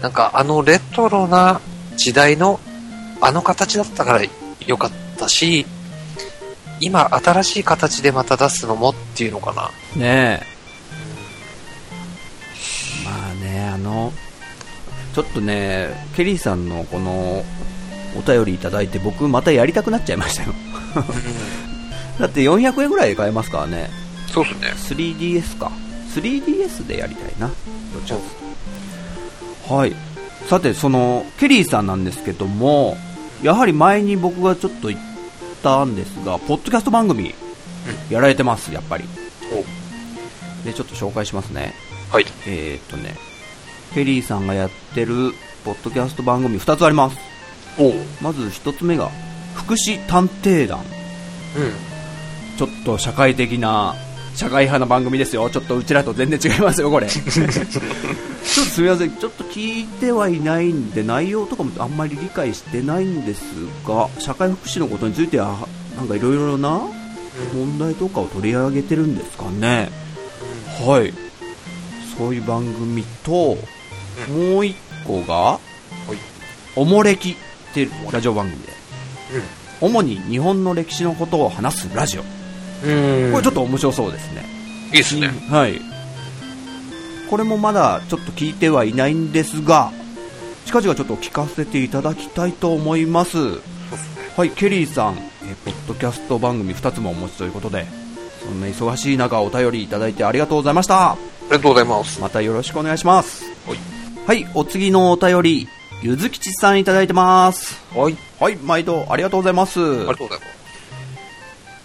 [0.00, 1.60] なんかあのレトロな
[1.96, 2.60] 時代の
[3.20, 4.22] あの形だったから
[4.64, 5.66] 良かったし、
[6.80, 9.70] 今新しい形でまた出すのもっていうのかな。
[9.96, 10.58] ねえ。
[13.04, 14.12] まあね、あの、
[15.14, 17.44] ちょっとね、ケリーさんのこの、
[18.16, 20.54] お便りいただいて僕またやりたくなっちゃいましたよ。
[22.18, 23.90] だって400円ぐらいで買えますからね。
[24.32, 24.72] そうっすね。
[24.96, 25.70] 3DS か。
[26.14, 27.48] 3DS でやりたいな。
[27.48, 28.12] どっち
[29.68, 29.74] か。
[29.74, 29.94] はい。
[30.48, 32.96] さて、その、ケリーさんなんですけども、
[33.42, 35.00] やはり前に僕がちょっと言っ
[35.62, 37.34] たんですが、ポッドキャスト番組、
[38.10, 39.04] やられてます、やっぱり。
[40.64, 41.74] で、ちょっと紹介しますね。
[42.10, 42.26] はい。
[42.46, 43.14] えー、っとね、
[43.94, 45.32] ケリーさんがやってる、
[45.64, 47.18] ポッドキャスト番組2つあります。
[48.22, 49.10] まず1つ目が、
[49.54, 50.80] 福祉探偵団。
[50.80, 52.56] うん。
[52.56, 53.94] ちょっと社会的な、
[54.38, 55.50] 社会派な番組ですよ。
[55.50, 57.08] ちょっとうちらと全然違いますよ、これ。
[57.10, 57.32] ちょっと
[58.52, 59.10] すみません。
[59.10, 63.40] ちょっと聞いてはいないんで、内容とかもあんまり理解してないんです
[63.84, 66.80] が、社会福祉のことについては、なんかいろいろな
[67.52, 69.90] 問題とかを取り上げてるんですかね。
[70.86, 71.12] はい。
[72.16, 73.58] そういう番組と、
[74.28, 75.58] もう一個が、
[76.76, 77.34] おもれきっ
[77.74, 78.72] ていうラジオ番組で、
[79.80, 82.37] 主に日本の歴史のことを話すラジオ。
[82.84, 83.32] うん。
[83.32, 84.44] これちょっと面白そうですね。
[84.86, 85.30] いいですね。
[85.50, 85.80] はい。
[87.28, 89.92] これもまだちょっと聞いてはいないんですが、
[90.64, 93.38] 近々ちょっと聞かせていただきたいと思います。
[94.36, 97.86] はい、ケリーさん、えーポッドキャスト番組2つもお持ちということで、
[98.44, 101.12] そんな忙しい中お便りいただいてありがとうございました。
[101.12, 102.20] ありがとうございます。
[102.20, 103.44] またよろしくお願いします。
[103.66, 103.78] はい。
[104.26, 105.68] はい、お次のお便り、
[106.02, 107.82] ゆずきちさんいただいてます。
[107.94, 108.16] はい。
[108.38, 109.80] はい、毎度ありがとうございます。
[109.80, 110.57] ありがとうございます。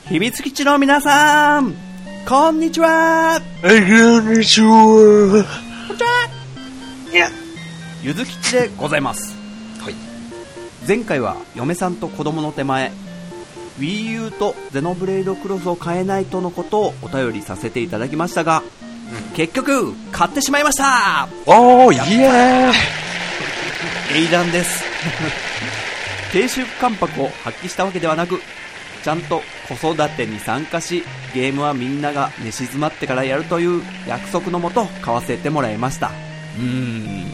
[0.09, 1.73] 秘密基地の皆さん、
[2.27, 5.45] こんにちはこんにちは。
[7.11, 7.29] いや。
[8.01, 9.33] ゆずきちでございます。
[9.79, 9.95] はい。
[10.85, 12.91] 前回は嫁さんと子供の手前
[13.79, 18.61] Wii U とゼノブレイドクロスを買えないとのことをお便りさせていただきましたが、
[19.35, 24.83] 結局買ってしまいましたおー、 イエーイ英断です
[26.33, 28.41] 低周関白を発揮したわけではなく
[29.03, 36.07] ちゃんと子育てに参加しゲームはみんなが寝静まってからやるという約束のもと買わせてもらいました。
[36.07, 37.25] うーん。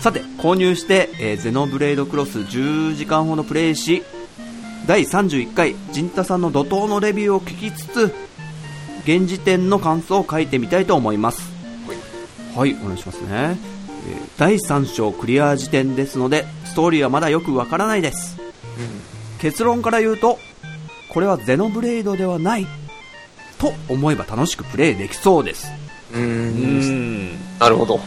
[0.00, 4.02] さて購入して、えーゼノブレードクロス10時間ほどプレイし
[4.86, 8.14] 第31回陣太さんの怒涛のレビューを聞きつつ
[9.04, 11.50] 現時点の感想を書いてみたいと思います。
[12.54, 13.28] はい、お願いしますね。
[13.30, 18.38] えー第3章クリア時点ですので、ストーリーはまだよくわからないです。
[19.38, 20.38] 結論から言うと、
[21.12, 22.66] これはゼノブレイドではない、
[23.58, 25.70] と思えば楽しくプレイできそうです。
[26.12, 26.18] うー。
[26.18, 27.58] うんん。
[27.58, 28.00] なるほど。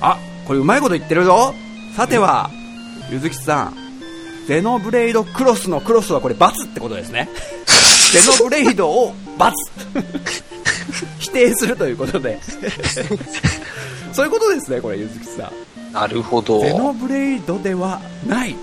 [0.00, 1.54] あ、これうまいこと言ってるぞ。
[1.96, 2.50] さては、
[3.10, 3.76] ゆずきさん、
[4.46, 7.28] ゼノブレイドクロスのクロスはこれ×ってことですね。
[8.12, 9.52] ゼノブレイドを×。
[11.20, 12.40] 否定するということで。
[14.12, 15.52] そういうことですね、これ、ゆずきさ
[15.90, 15.92] ん。
[15.92, 16.60] なるほど。
[16.60, 18.56] ゼノブレイドではない。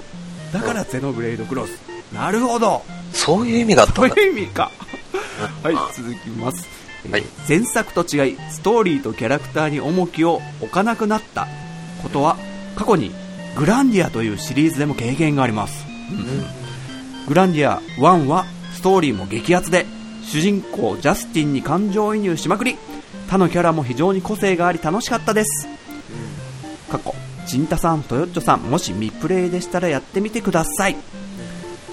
[0.51, 1.69] だからゼノブレイドクロス。
[2.13, 2.81] なるほど。
[3.15, 4.21] そういう意味だったそうんだ。
[4.21, 4.71] いう意味か。
[5.63, 6.67] はい、続きます。
[7.11, 11.47] はい前作と違い、ストーリーとキャラクターに重きを置かなくなった
[12.01, 12.37] ことは、
[12.75, 13.11] 過去に
[13.55, 15.85] グランディアというシリーズでも経験があります。
[17.27, 19.85] グランディア1はストーリーも激アツで、
[20.23, 22.75] 主人公ジャスティンに感情移入しまくり、
[23.29, 25.67] 他のキャラも非常に個性があり楽しかったです。
[26.89, 27.13] 過去、
[27.47, 30.95] ジンタさん、トヨッチョさん、もし未プレイでしたらやってみてください。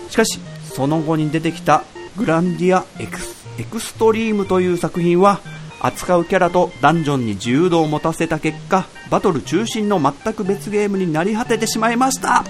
[0.09, 0.41] しかし、
[0.75, 1.85] その後に出てきた
[2.17, 5.41] グランディアエクスエクストリームという作品は、
[5.81, 12.45] 扱うキャラとダンジョンに自由度を持たせた結果、バトル中心の全く別ゲームになり果ててしまいました。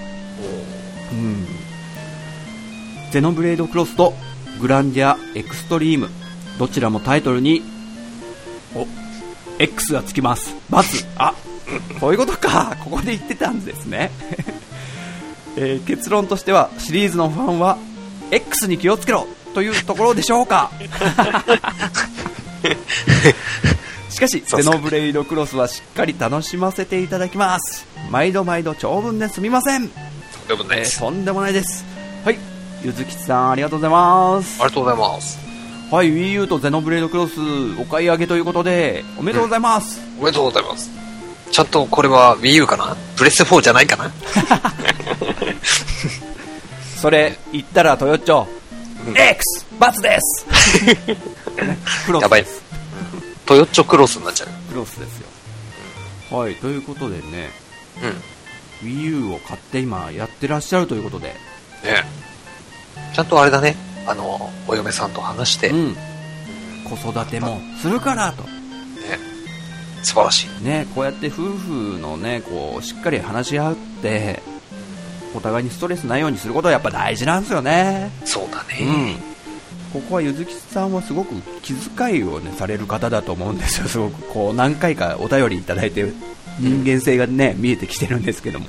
[1.11, 1.45] うん。
[3.11, 4.13] ゼノブレードクロスと
[4.61, 6.09] グランディアエクストリーム、
[6.57, 7.61] どちらもタイトルに、
[8.75, 8.87] お、
[9.59, 10.55] X がつきます。
[10.69, 11.05] バツ。
[11.17, 11.33] あ、
[11.99, 12.77] こういうことか。
[12.83, 14.11] ここで言ってたんですね。
[15.57, 17.77] えー結論としては、シリーズのファンは、
[18.33, 20.71] X に気をつけろというところでしょうか。
[24.09, 27.85] しかし、ゼノブレイドクロスはしっかり楽しませていただきます。
[28.09, 29.87] 毎度毎度長文ですみません。
[29.87, 29.93] と
[30.45, 30.97] んでもないです。
[30.97, 31.85] えーとんでもないです。
[32.25, 32.39] はい。
[32.83, 34.55] ゆずきちさん、ありがとうございます。
[34.61, 35.39] ありがとうございます。
[35.91, 37.33] はい、Wii U とゼノブレードクロス
[37.79, 39.99] お買い上げということで、おめでとうございます。
[40.19, 40.89] おめでとうございます。
[41.51, 42.95] ちゃんとこれは Wii U かな？
[43.15, 44.11] プレステ4じゃないかな？
[47.03, 48.47] それ、言ったらトヨッチョ、
[49.13, 49.65] X!
[49.77, 50.45] バツです
[52.05, 52.63] クロやばいスです。
[53.45, 54.47] トヨッチョクロスになっちゃう。
[54.69, 55.17] クロスです
[56.31, 56.37] よ。
[56.39, 57.51] はい、ということでね、
[58.81, 58.87] うん。
[58.87, 61.35] Wii U を買って今やってらっしゃるということで、
[61.83, 62.05] ね
[63.13, 63.75] ちゃんとあれだね。
[64.07, 65.97] あの、お嫁さんと話して、ねうん。
[66.85, 68.45] 子育てもするからと。
[70.03, 70.63] 素晴らしい。
[70.63, 74.41] ね、こうやって夫婦のね、こう、しっかり話し合って、
[75.33, 78.11] お互いにストレスないようにすることはやっぱ大事なんですよね。
[78.25, 79.15] そうだうんね。。
[79.91, 83.87] ここはゆずきさんはすごく気遣いをね、される方だと思うんですよ。
[83.87, 86.11] すごく、こう、何回かお便りいただいて
[86.59, 88.67] 人間性がね、見えてきてるんですけども。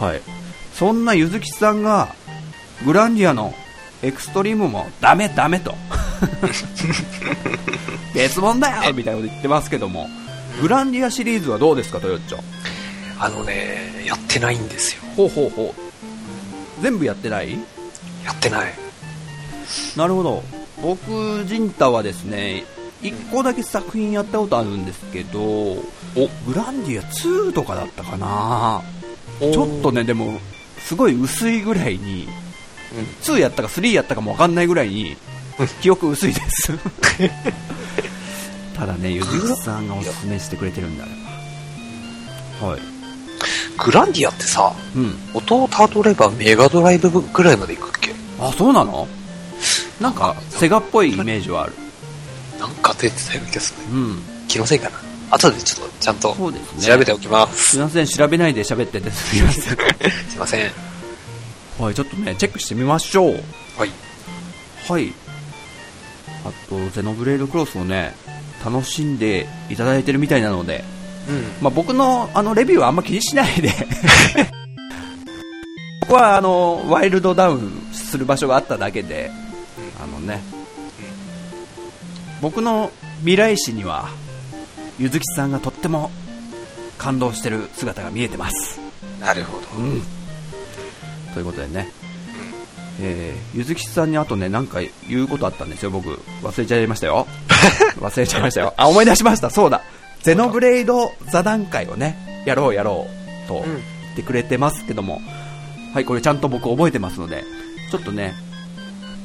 [0.00, 0.22] はい。
[0.74, 2.14] そんなゆずきさんが、
[2.84, 3.54] グランディアの
[4.02, 5.74] エクストリームもダメダメと。
[8.14, 10.08] 別物だよみたいなこと言ってますけども。
[10.60, 12.38] グランディアシリーズはどうですか、トヨッチョ？
[13.24, 15.02] あのね、やってないんですよ。
[15.16, 16.82] ほうほうほう。
[16.82, 17.52] 全部やってない？
[18.22, 18.74] やってない。
[19.96, 20.42] なるほど。
[20.82, 22.64] 僕、ジンタはですね、
[23.00, 25.82] 1個だけ作品やったことあるんですけど、お
[26.46, 28.82] グランディア2とかだったかな
[29.40, 30.38] ちょっとね、でも、
[30.80, 32.28] すごい薄いぐらいに、
[33.22, 35.16] 2やったか3やったかもわかんないぐらいに、
[35.80, 36.72] 記憶薄いです。
[38.76, 41.12] ただね、ゆずきさんがおすすめしてくれてるんであれ
[42.60, 42.68] ば。
[42.68, 42.93] はい。
[43.78, 45.14] グランディアってさ、うん。
[45.34, 48.12] 音をたどればメガドライブぐらいまで行くっけ？
[48.40, 49.08] あ、そうなの？
[50.00, 51.72] なんか、セガっぽいイメージはある。
[52.58, 53.94] なんか出てたような気がするね。
[53.94, 54.22] うん。
[54.48, 54.98] 気のせいかな。
[55.30, 56.34] 後でちょっとちゃんと。
[56.34, 57.70] 調べておきます。
[57.70, 59.64] すいません、調べないで喋っててすみません。
[60.30, 60.70] すいません。
[61.78, 63.34] はい、ちょっとね、チェックしてみましょう。
[63.76, 63.90] はい。
[64.88, 65.12] はい。
[66.44, 68.14] あと、ゼノブレードクロスをね、
[68.64, 70.93] 楽しんでいただいてるみたいなので、うん。
[71.60, 73.70] まあ、僕のあのレビューはあんま気にしないで
[76.00, 79.30] 僕はあのワイルドダウンする場所があっただけで、
[80.02, 80.42] あのね、
[82.42, 84.08] 僕の未来史には
[84.98, 86.10] ゆずきさんがとっても
[86.98, 88.78] 感動してる姿が見えてます。
[89.18, 89.66] なるほど。
[89.78, 90.02] うん、
[91.32, 91.90] ということでね、
[93.00, 96.20] えー、ゆずきさんにあとね、なんか言うことあったんですよ、僕。
[96.42, 97.26] 忘れちゃいましたよ。
[97.98, 98.74] 忘れちゃいましたよ。
[98.76, 99.82] あ、思い出しました、そうだ。
[100.24, 103.06] ゼノブレイド座談会をね、やろうやろ
[103.44, 103.74] うとうん言
[104.14, 105.20] ってくれてますけども、
[105.92, 107.44] はい、これちゃんと僕覚えてますので、
[107.90, 108.32] ちょっとね、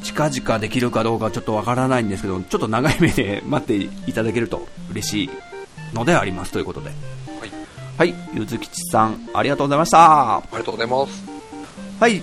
[0.04, 3.76] 近々できるかどうかちょっとわからないんですけど、ちょっと長い目で待って
[4.10, 5.30] いただけると嬉しい
[5.94, 6.90] のでありますということで。
[6.90, 7.52] はい。
[7.98, 10.36] はい、ゆずきちさん、ありがとうございました。
[10.36, 11.24] ありがとうございます。
[12.02, 12.22] はい。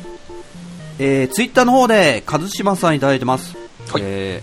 [0.99, 3.57] えー、ツイッターの方で、和島さんいただいてます。
[3.91, 4.43] はいえ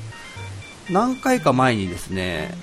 [0.88, 2.63] ー、何回か前にですね、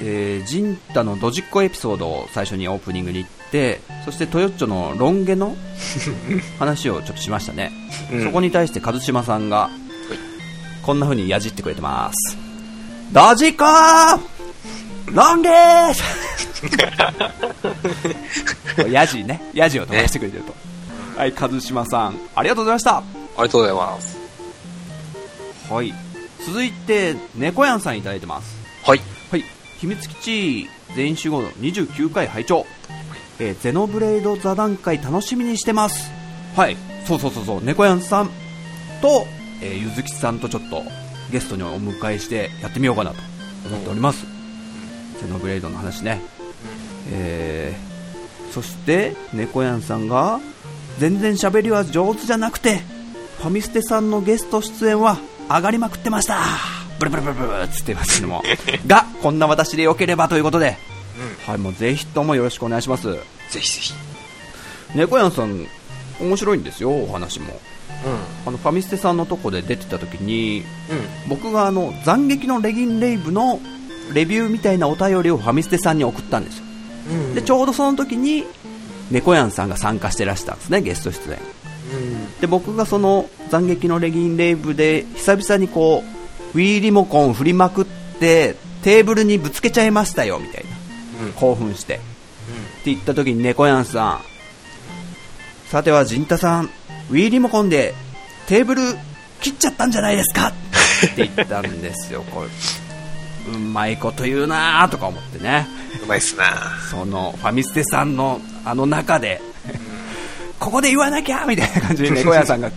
[0.00, 5.56] えー、ジンタのドジっ子エピソードを最初にオープニングに言って、そしてトヨッチョのロン毛の
[6.58, 7.72] 話をちょっとしましたね。
[8.12, 9.70] うんそこに対して和島さんが、
[10.82, 12.36] こんな風にやじってくれてます。
[13.12, 13.64] ドジっ子
[15.12, 15.48] ロン毛
[18.90, 19.40] ヤジね。
[19.54, 20.54] ヤジを飛ばしてくれてると。
[21.16, 22.98] はい、和島さん、ありがとうございました。
[22.98, 23.02] あ
[23.38, 24.18] りがとうございます。
[25.70, 25.94] はい。
[26.44, 28.56] 続いて、猫やんさんいただいてます。
[28.84, 29.00] はい。
[29.30, 29.44] はい。
[29.78, 32.66] 秘密基地全員集合の29回拝聴
[33.38, 36.10] えーゼノブレイド座談会楽しみにしてます。
[36.54, 36.76] はい。
[37.06, 38.30] そうそうそうそう、猫やんさん
[39.02, 39.26] と、
[39.62, 40.82] えーゆずきさんとちょっと
[41.30, 43.16] ゲストにお迎えしてやってみようかなと
[43.68, 44.24] 思っております。
[45.20, 46.20] ゼノブレイドの話ね。
[47.10, 50.40] えー、そして、猫やんさんが、
[50.98, 52.80] 全然喋りは上手じゃなくて、
[53.38, 56.75] ファミステさんのゲスト出演は上がりまくってました。
[56.98, 58.42] ブルブルブルブルっつってますけども。
[58.86, 60.78] が、こんな私でよければということで、
[61.46, 63.12] はい、もうぜひともよろしくお願いします。
[63.12, 63.20] ぜ
[63.60, 63.94] ひぜひ。
[64.94, 65.66] 猫やんさん、
[66.20, 67.52] 面白いんですよ、お話も。
[67.52, 67.58] う
[68.46, 70.60] あの、ファミステさんのとこで出てた時に、ん。
[70.60, 70.64] うん。
[71.28, 73.60] 僕があの、斬撃のレギンレイブの
[74.12, 76.64] レビューみたいなお便りをファミステさんに送ったんですよ。
[77.10, 77.34] うん。
[77.34, 78.44] で、ちょうどその時に、
[79.10, 81.38] 猫やんさんが参加してらしたんですね、ゲスト出演。
[81.92, 82.40] うん。
[82.40, 86.15] で、僕がその斬撃のレギンレイブで、久々にこう、
[86.54, 91.26] ウィーリモコン振りまくって、テーブルにぶつけちゃいましたよ、みたいな。
[91.26, 91.32] うん。
[91.32, 91.96] 興奮して。
[91.96, 92.02] って
[92.86, 94.20] 言った時に猫やんさ
[95.66, 96.70] ん、さては陣太さん、
[97.10, 97.94] ウィーリモコンで
[98.46, 98.82] テーブル
[99.40, 100.48] 切っちゃったんじゃないですか？
[100.48, 100.52] っ
[101.16, 102.48] て言ったんですよ、これ。
[103.52, 105.66] うまいこと言うなーとか思ってね。
[106.02, 106.44] うまいっすな
[106.90, 109.40] そのファミステさんのあの中で、
[110.60, 112.70] ここで言わなきゃみたいな感じで猫やんさんが、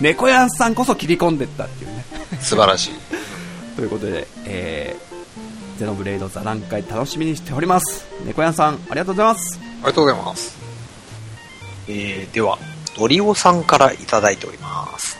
[0.00, 2.04] 猫やんさんこそ切り込んでったっていうね。
[2.40, 2.94] 素晴らしい。
[3.76, 8.06] ということで、えー、ゼノブレイド座談会楽しみにしております。
[8.24, 9.58] 猫やんさん、ありがとうございます。
[9.58, 10.56] ありがとうございます。
[11.88, 12.58] えー、では、
[12.96, 15.18] ドリオさんからいただいております。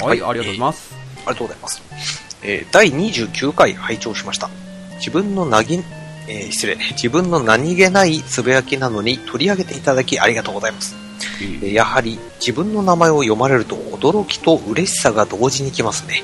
[0.00, 0.90] はい、はいありがとうございます。
[0.92, 1.82] ありがとうございます。
[2.42, 4.50] えー第29回拝聴しました。
[4.98, 5.82] 自分のなぎ、
[6.26, 11.07] えー失礼、自分の何気ないつぶやきなのに取り上げていただきありがとうございます。
[11.40, 16.22] えーやはり自分の名前を読まれると驚きと嬉しさが同時にきますね。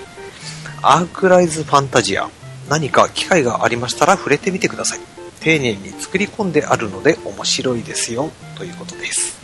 [0.83, 2.29] アークライズファンタジア、
[2.69, 5.01] 何か機会がありましたら触れてみてください。
[5.41, 9.39] 丁寧に作り込んであるので面白いですよ、ということです。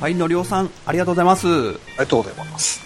[0.00, 1.46] はい、のりおさん、ありがとうございます。
[1.46, 2.82] ありがとうございます。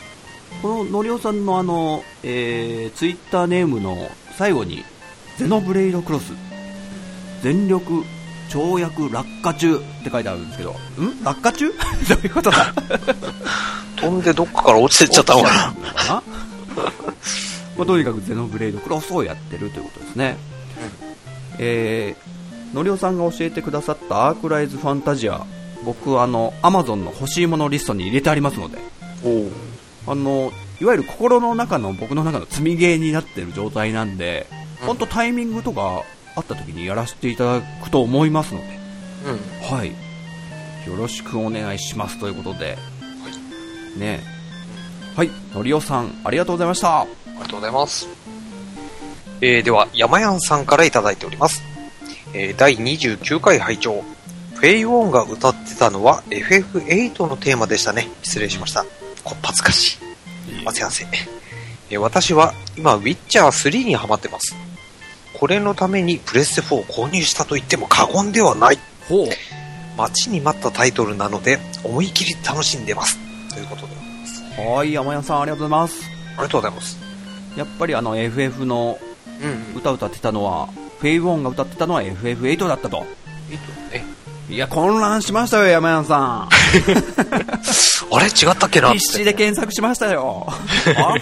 [0.62, 4.84] こののりおさんのあの、えー、ツイッターネームの最後に、
[5.36, 6.32] ゼノブレイドクロス、
[7.42, 8.04] 全力
[8.48, 11.24] 跳躍落下中って書いてあるんですけど、ん？
[11.24, 11.68] 落下中？
[12.08, 12.74] どういうことだ？
[13.96, 15.74] 飛んでどっかから落ちてっちゃったのか
[16.08, 16.22] な。
[17.76, 20.36] まあ、とにかくゼノブレイドクロスをやってるということですね。
[21.58, 25.44] えー、のりおさんが教えてくださったアークライズファンタジア、
[25.84, 28.78] 僕あの、アマゾンの欲しいものリストに入れてありますので、
[29.24, 34.46] おあの、いわゆる心の中の僕の中の積みゲーになってる状態なんで、
[34.80, 36.02] 本当タイミングとか
[36.38, 38.78] あった時にやらせていただくと思いますので、
[39.26, 39.76] うん。
[39.76, 39.88] はい。
[40.88, 42.78] よろしくお願いしますということで、
[43.96, 44.20] ね
[45.16, 47.00] はい、のりおさん、ありがとうございました。
[47.00, 48.08] ありがとうございます。
[49.40, 51.62] えー、では、山やんさんからいただいております。
[52.32, 54.04] えー、第29回拝聴
[54.54, 58.08] フェイウォンが歌ってたのは FF8 のテーマでしたね。
[58.22, 58.84] 失礼しました。
[59.24, 59.98] こっぱずかし
[60.60, 60.64] い。
[60.64, 61.06] 松やせ。
[61.90, 64.54] えー私は今、ウィッチャー3にハマってます。
[65.34, 68.78] これのためにプレステ4を購入したと言っても過言ではない。
[69.08, 69.28] ほう。
[69.96, 73.18] 待ちに待ったタイトルなので、思い切り楽しんでます。
[73.52, 73.98] ということで。
[74.62, 76.02] はい、山屋さん、ありがとうございます。
[76.36, 76.98] ありがとうございます。
[77.56, 78.98] やっぱりあの FF の
[79.40, 79.76] うん。
[79.78, 80.68] 歌歌ってたのは、
[81.00, 83.06] フェイウォンが歌ってたのは FF8 だったと。
[83.50, 84.04] えっとね。
[84.50, 86.48] いや、混乱しましたよ、山屋さん。
[88.10, 88.26] あれ？
[88.26, 88.92] 違ったっけな？
[88.94, 90.46] 必死で検索しましたよ。
[90.96, 91.14] あ、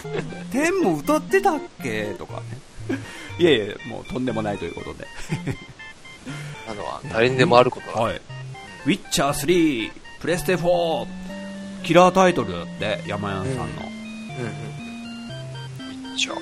[0.52, 2.14] 天も歌ってたっけ？
[2.18, 2.34] とか
[2.88, 2.98] ね。
[3.38, 5.06] いやいや、もうとんでもないということで。
[6.68, 8.02] あのは誰にでもあることだ。
[8.02, 8.20] はい。
[8.86, 11.06] ウィッチャー3、プレステ4、
[11.82, 13.52] キラータイトルだって、山屋さんの。
[13.52, 13.60] うん
[16.10, 16.16] うん。
[16.16, 16.34] じゃあ、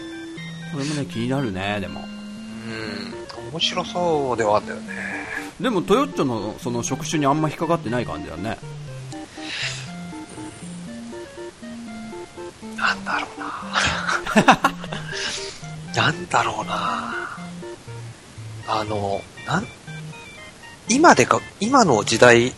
[0.72, 2.00] これもね、気になるね、でも。
[2.00, 5.24] うん、面白そうではあったよね。
[5.60, 8.58] でも、トヨッチョのその職種にあんま引っかかってない感じだね。
[12.76, 14.74] なんだろうな
[15.94, 17.14] なんだろうな
[18.66, 19.66] あの、なん、
[20.88, 22.52] 今でか、今の時代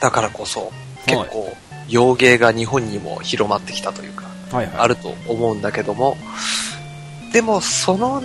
[0.00, 0.72] だからこそ、
[1.06, 1.56] 結構、
[1.88, 4.76] 洋芸が日本にも広まってきたというか、はいはい。
[4.76, 6.16] あると思うんだけども、
[7.32, 8.22] でもその、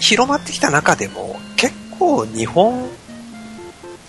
[0.00, 2.88] 広まってきた中でも、結構日本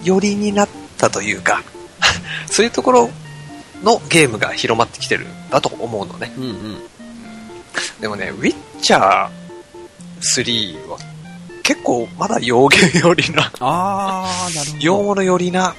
[0.04, 1.64] 寄りになったというか、
[2.50, 3.10] そういうところ
[3.84, 6.34] のゲームが広まってきてるんだと思うのね。
[6.38, 6.91] うんうん。
[8.00, 9.30] でもね、ウィッチャー
[10.22, 10.98] 3は
[11.64, 14.80] 結構まだ洋芸寄りな、あー、なるほど。
[14.80, 15.76] 洋物寄りな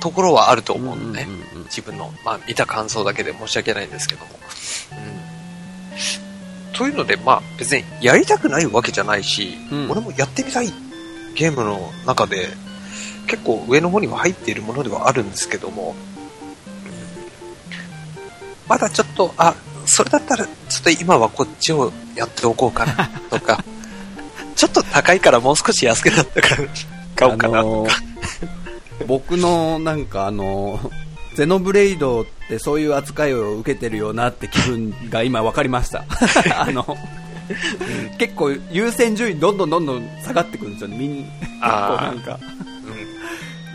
[0.00, 1.26] ところはあると思うのね。
[1.28, 4.30] うんうんうん自分の、まあ、見た感想だけで申し訳ないんですけども。
[4.92, 6.72] うん。
[6.72, 10.72] というので、まあ、別にやりたくないわけじゃないし、うん俺もやってみたい
[11.34, 12.48] ゲームの中で、
[13.26, 16.18] 結構上の方には入っているものではあるんですけども、うん
[18.66, 19.54] まだちょっと、あ、
[19.98, 23.64] それだったら、ちょっと今はこっちをやっておこうかな、とか、
[24.54, 26.68] ちょっと高いからもう少し安くなったから
[27.16, 27.90] 買おうかな、あのー
[29.08, 30.90] 僕のなんかあのー
[31.34, 36.04] ゼノブレイドってそういう扱いを受けてるよなって気分が今分かりました。
[36.56, 36.96] あの
[38.18, 40.96] 結構優先順位どんどんどんどん下がってくるんですよね。
[40.96, 41.30] みん結
[41.60, 41.66] 構
[42.02, 42.38] なんか。
[42.40, 42.57] うん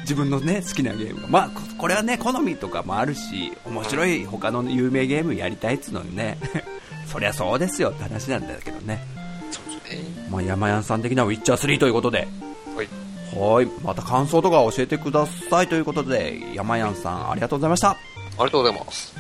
[0.04, 6.38] 自分のね好きなゲームがまあここれはね好みとかもあるし面白い他の有名ゲームやりたいっつうのにね
[7.08, 9.06] そりゃそうですよって話なんだけどね、
[9.52, 10.28] そうですね。
[10.32, 12.28] まあ、山屋さん的なウィッチャー3ということで
[12.76, 12.88] はい。
[13.36, 13.68] はい。
[13.84, 17.92] また感想とか教えてくださいということで、山やんさんありがとうございました。
[17.92, 17.98] あ
[18.40, 19.14] りがとうございます。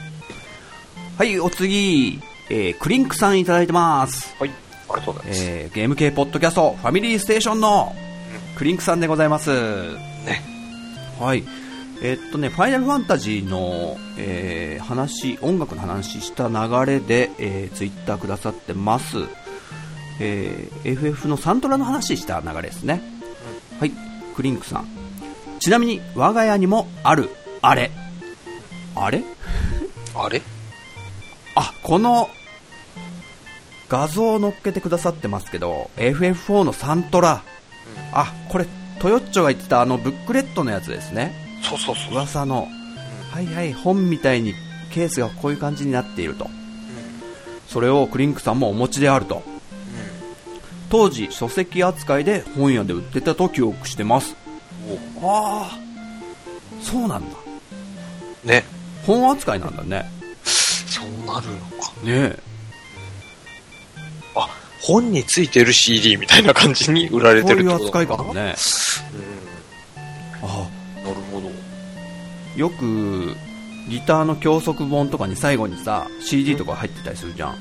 [1.18, 2.20] はい、お次、
[2.50, 4.36] えー、クリンクさんいただいてます。
[4.40, 4.50] はい。
[4.50, 5.44] ありがとうございます。
[5.44, 7.96] えー、ゲーム系ポッドキャスト、ファミリーステーションの
[8.58, 9.50] クリンクさんでございます。
[9.52, 10.53] ね。
[11.20, 11.44] はい。
[12.02, 19.18] えーっとね、ファイナルファンタジーの、えー話、音楽の話した流れで、えー、ツイッターくださってます。
[20.20, 23.02] えー FF のサントラの話した流れですね。
[23.80, 23.92] はい、
[24.36, 24.88] クリンクさん。
[25.60, 27.30] ちなみに、我が家にもある、
[27.62, 27.92] あれ。
[28.96, 29.24] あれ？
[30.14, 30.42] あれ？
[31.56, 32.30] あ、この、
[33.88, 37.44] 画像を載っけてくださってますけど、FF4 のサントラ。
[38.12, 38.66] あ、これ、
[39.04, 41.36] トヨッチョが言ってたあのブックレットのやつですね。
[41.62, 42.14] そうそうそう。
[42.14, 42.70] 噂の。
[43.32, 44.54] はいはい、本みたいに
[44.92, 46.50] ケースがこういう感じになっていると。
[47.68, 49.44] それをクリンクさんもお持ちであると。
[50.90, 54.38] 当時、書籍扱いで本屋で売ってたと記憶してます。
[55.22, 55.80] おああ、
[56.82, 57.38] そうなんだ。
[58.46, 58.64] ね。
[59.06, 60.10] 本扱いなんだね。
[60.46, 61.92] そうなるのか。
[62.04, 62.40] ねえ。
[64.34, 64.48] あ、
[64.86, 68.26] 本についてる CD みたいな感じに売られそういうてるってこと扱いなのかな？
[68.26, 68.56] かもね。
[70.42, 70.68] あ
[71.00, 71.04] うん。
[71.06, 71.50] なるほど。
[72.58, 73.36] よく、
[73.90, 77.52] ギターの教則本とかに最後にさ、CD とか入ってたりするじゃん。
[77.52, 77.58] うん。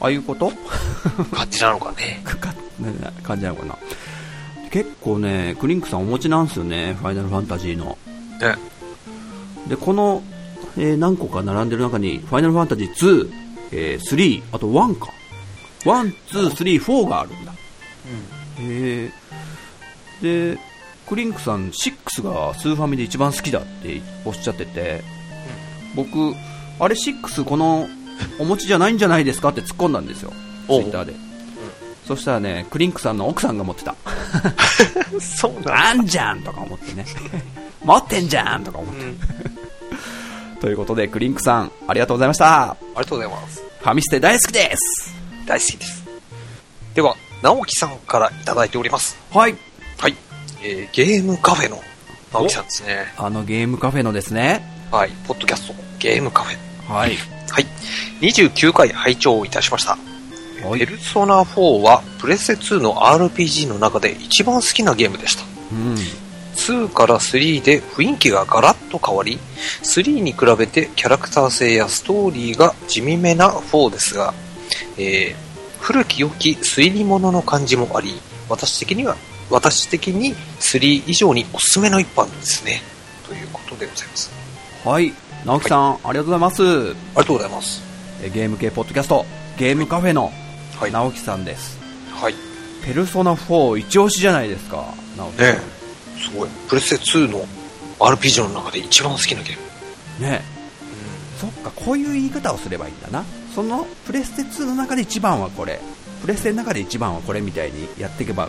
[0.00, 0.52] ああいうこと？
[1.32, 2.22] 感じなのかね。
[3.22, 3.76] 感じなのかな？
[4.70, 7.98] 結構ね、クリンクさんお持ちなんですよね、ファイナルファンタジーの。
[8.40, 8.54] ね。
[9.68, 10.22] で、この、
[10.76, 15.12] えー何個か並んでる中に、ファイナルファンタジー2、えー3、あと1か。
[15.84, 17.52] 1、2、3、4があるんだ。
[18.58, 20.58] へーで、
[21.08, 25.02] クリンクさん、6がスーファミで一番好きだっておっしゃってて、
[25.94, 26.34] 僕、
[26.80, 27.88] あれ6この
[28.38, 30.32] お持ちじゃないんじゃないですかって突っ込んだんですよ、
[30.66, 31.14] ツイッターで。
[32.06, 33.94] そしたらね、クリンクさんの奥さんが持ってた。
[35.20, 37.04] そうあんじゃんとか思ってね。
[37.84, 39.04] 持ってんじゃんとか思って。
[39.04, 39.18] うん。
[40.60, 42.70] ということで、クリンクさん、ありがとうございました。
[42.70, 43.62] ありがとうございます。
[43.80, 45.14] ファミステ大好きです。
[45.46, 46.04] 大好きです。
[46.94, 49.16] では、直樹さんからいただいております。
[49.30, 49.56] はい。
[49.98, 50.16] はい。
[50.62, 51.80] えー、ゲームカフェの
[52.32, 53.12] 直樹さんですね。
[53.16, 54.88] あのゲームカフェのですね。
[54.90, 55.10] はい。
[55.26, 56.92] ポッドキャスト、ゲームカフェ。
[56.92, 57.16] はい。
[57.50, 57.66] はい。
[58.20, 59.92] 29回拝聴いたしました。
[59.92, 65.44] はいペルソナ4はプレステ2の RPG の中で一番好きなゲームでした。
[65.72, 66.27] うん。
[66.54, 69.38] 2から3で雰囲気がガラッと変わり、
[69.82, 74.34] 3に比べてキャラクター性やストーリーが地味めな4ですが、
[74.96, 75.48] えー
[75.80, 79.16] 古き良き推理物の感じもあり、私的には、
[79.50, 82.82] 私的に3以上におすすめの一本ですね。
[83.26, 84.30] ということでございます。
[84.84, 85.12] はい。
[85.46, 86.62] 直樹さん、ありがとうございます。
[86.62, 87.82] ありがとうございます。
[88.22, 89.24] えゲーム系ポッドキャスト、
[89.56, 90.32] ゲームカフェの
[90.78, 90.92] はい。
[90.92, 91.78] 直樹さんです。
[92.12, 92.34] はい。
[92.84, 94.84] ペルソナ4一押しじゃないですか、
[95.16, 95.46] 直樹さん。
[95.54, 95.77] ねえ
[96.18, 96.48] すごい。
[96.68, 97.46] プレステ2の
[97.98, 99.56] RPG の中で一番好きなゲー
[100.20, 100.26] ム。
[100.26, 100.42] ね
[101.40, 103.24] そっか、こういう言い方をすればいいんだな。
[103.54, 105.80] そのプレステ2の中で一番はこれ、
[106.20, 108.48] プレステの中で一番はこれみたいにやっていけば、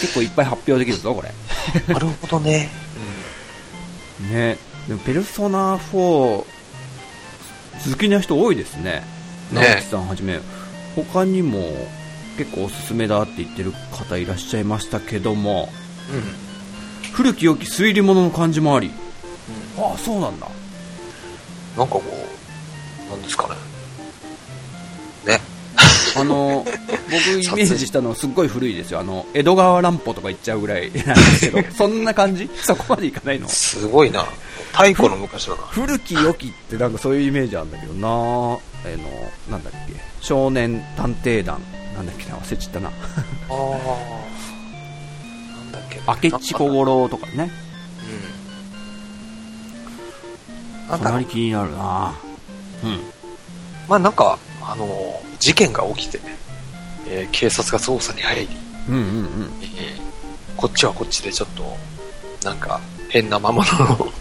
[0.00, 1.32] 結構いっぱい発表できるぞ、これ。
[1.92, 2.68] なるほどね。
[4.28, 6.44] ねでもペルソナ4好
[7.98, 9.02] きな人多いですね
[9.52, 10.40] ね直樹さんはじめ
[10.94, 11.60] 他にも
[12.36, 15.68] 結構おすすめだって言ってる方いらっしゃいましたけども
[16.12, 16.49] うん。
[17.10, 17.16] うん。
[17.16, 18.90] 古き良き推理物の感じもあり、
[19.78, 20.46] ああそうなんだ
[21.76, 22.02] なんかこ
[23.08, 23.54] う、なんですかね。
[25.34, 25.40] ね。
[26.16, 26.64] あの
[27.10, 32.50] 僕イメージしたのすっごい古いですよあの江戸川乱歩とか言っちゃうぐらいなんですけど そんな感じ？
[32.62, 33.48] そこまでいかないの？
[33.48, 34.24] すごいな。
[34.72, 35.58] 太古の昔だな。
[35.70, 39.04] 古き良きってなんかそういうイメージあるんだけどなえの
[39.50, 39.94] なんだっけ？
[40.20, 41.60] 少年探偵団
[41.94, 42.36] なんだっけな？
[42.36, 42.92] 忘れちゃったなあ
[43.50, 44.29] あ。
[46.06, 47.50] 明智小五郎とかね
[50.90, 50.98] うん。
[51.00, 52.14] かなり気になるな
[52.84, 53.00] うん
[53.88, 56.36] まあなんか、あの、事件が起きてね、
[57.08, 58.48] えー警察が捜査に入り、
[58.88, 60.10] うんうんうんえー
[60.56, 61.76] こっちはこっちでちょっと、
[62.44, 64.12] なんか、変な魔物の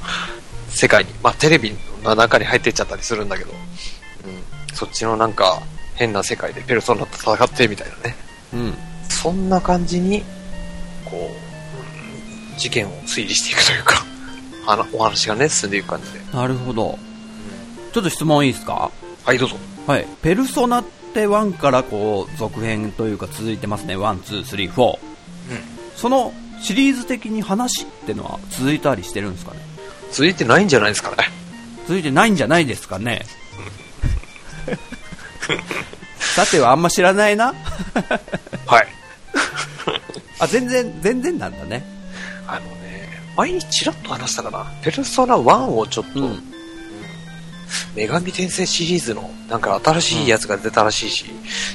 [0.70, 4.76] 世界に、まあテレビの中に入ってっちゃったりするんだけど、うん。
[4.76, 5.62] そっちのなんか、
[5.96, 8.16] 変な世界でペルソナと戦ってみたいなね。
[8.54, 8.74] うん
[9.10, 10.24] そんな感じに、
[11.04, 11.49] こう、うん
[12.60, 14.05] 事件を推理していくというか、
[14.68, 16.20] あのお話がね、進んでいく感じで。
[16.34, 16.99] なるほど
[17.93, 18.91] ちょっと質問いいですか？
[19.24, 19.55] はい、どうぞ。
[19.88, 20.84] はいペルソナっ
[21.14, 24.99] て1からこう続編というか続いてますね1,2,3,4うん。
[25.95, 26.32] その
[26.62, 29.60] シリーズ的に話ってのは続いたりしてるんですかね？
[30.12, 31.18] 続いてないんじゃないですかね。
[31.88, 33.26] 続いてないんじゃないですかね？
[36.20, 37.53] さてはあんま知らないな
[38.68, 38.88] はい。
[40.39, 41.84] あ全然全然なんだね、
[43.40, 44.66] 前にちらっと話したかな。
[44.84, 46.44] ペルソナ1をちょっと、うん。
[47.96, 51.26] 女神転生シリーズのなんか新しいやつが出たらしいし、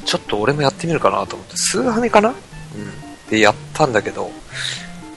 [0.05, 2.31] ちょっと俺もやってみるかなと思って、スーハミかな？
[2.31, 2.37] うん。
[3.31, 4.31] でやったんだけど、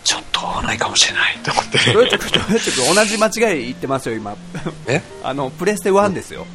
[0.05, 1.91] ちょっと合わないかもしれないと思って。
[1.91, 4.37] どうやってどうやって同じ間違い言ってますよ今。
[4.87, 5.01] え？
[5.23, 6.45] あのプレステ1ですよ。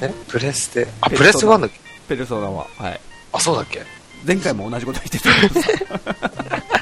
[0.00, 0.12] え？
[0.26, 3.00] プレステ、あ、プレステ1だっけペルソナははい。
[3.32, 3.82] あ、そうだっけ？
[4.26, 6.72] 前回も同じこと言ってた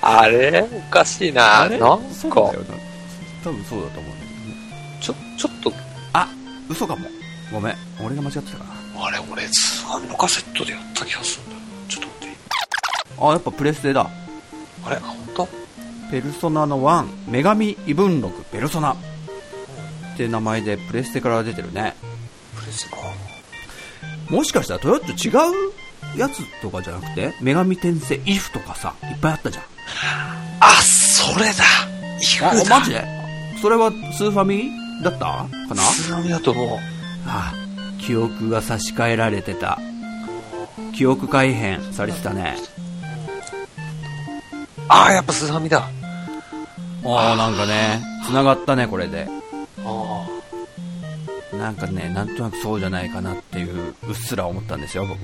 [0.00, 1.62] あれおかしいな。
[1.62, 1.78] あれ？
[1.78, 2.04] なんか。
[2.12, 2.74] そうだよ、な。
[3.44, 4.56] 多分そうだと思うんだけどね。
[5.00, 5.72] ちょ、ちょっと、
[6.12, 6.28] あ
[6.68, 7.08] 嘘かも。
[7.52, 7.76] ごめん。
[8.04, 11.60] 俺が間違ってたかなあれ俺、スーのカセットでやった気がするんだよ。
[11.88, 12.36] ちょっと待って。
[13.20, 14.10] あやっぱプレステだ。
[14.84, 14.96] あれ？
[14.96, 15.48] あ、本当？
[16.10, 18.42] ペルソナの1女神異聞録。
[18.44, 18.92] ペルソナ。
[18.94, 18.96] っ
[20.16, 21.94] て名前でプレステから出てるね。
[22.56, 22.96] プレステ？
[22.96, 23.02] か。
[24.30, 25.34] もしかしたらトヨッチ違う
[26.18, 29.64] やつとかじゃなくて女神転生イフとかさいっぱいあったじゃん
[30.60, 31.64] あ、それだ。
[32.20, 32.78] イフあだ？
[32.78, 33.04] マジで？
[33.60, 34.70] それはスーファミ
[35.02, 35.18] だった？
[35.18, 35.82] かな？
[35.82, 36.78] スーハミだと思う。
[37.26, 37.52] あ
[38.00, 39.78] 記憶が差し替えられてた。
[40.94, 42.56] 記憶改変されてたね。
[44.88, 45.88] ああ、やっぱスーハミだ。
[47.04, 49.28] ああなんかね繋がったねこれで。
[49.84, 50.26] あ
[51.56, 55.18] なんかねなんとなくそうじゃないかなっていううっすら思ったんですよ僕。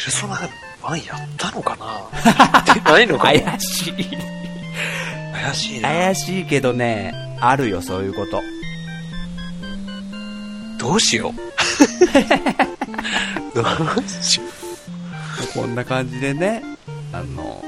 [0.06, 0.36] ルソナ
[0.82, 1.86] 1やったのかな？
[2.66, 3.40] やってないのかな？
[3.40, 3.94] 怪しい。
[5.32, 5.88] 怪しいな。
[5.88, 8.40] 怪しいけどね、あるよ、そういうこと。
[10.78, 11.32] どうしよう。
[13.54, 13.64] どう
[14.08, 14.42] しよ
[15.54, 16.62] こんな感じでね、
[17.12, 17.64] あの、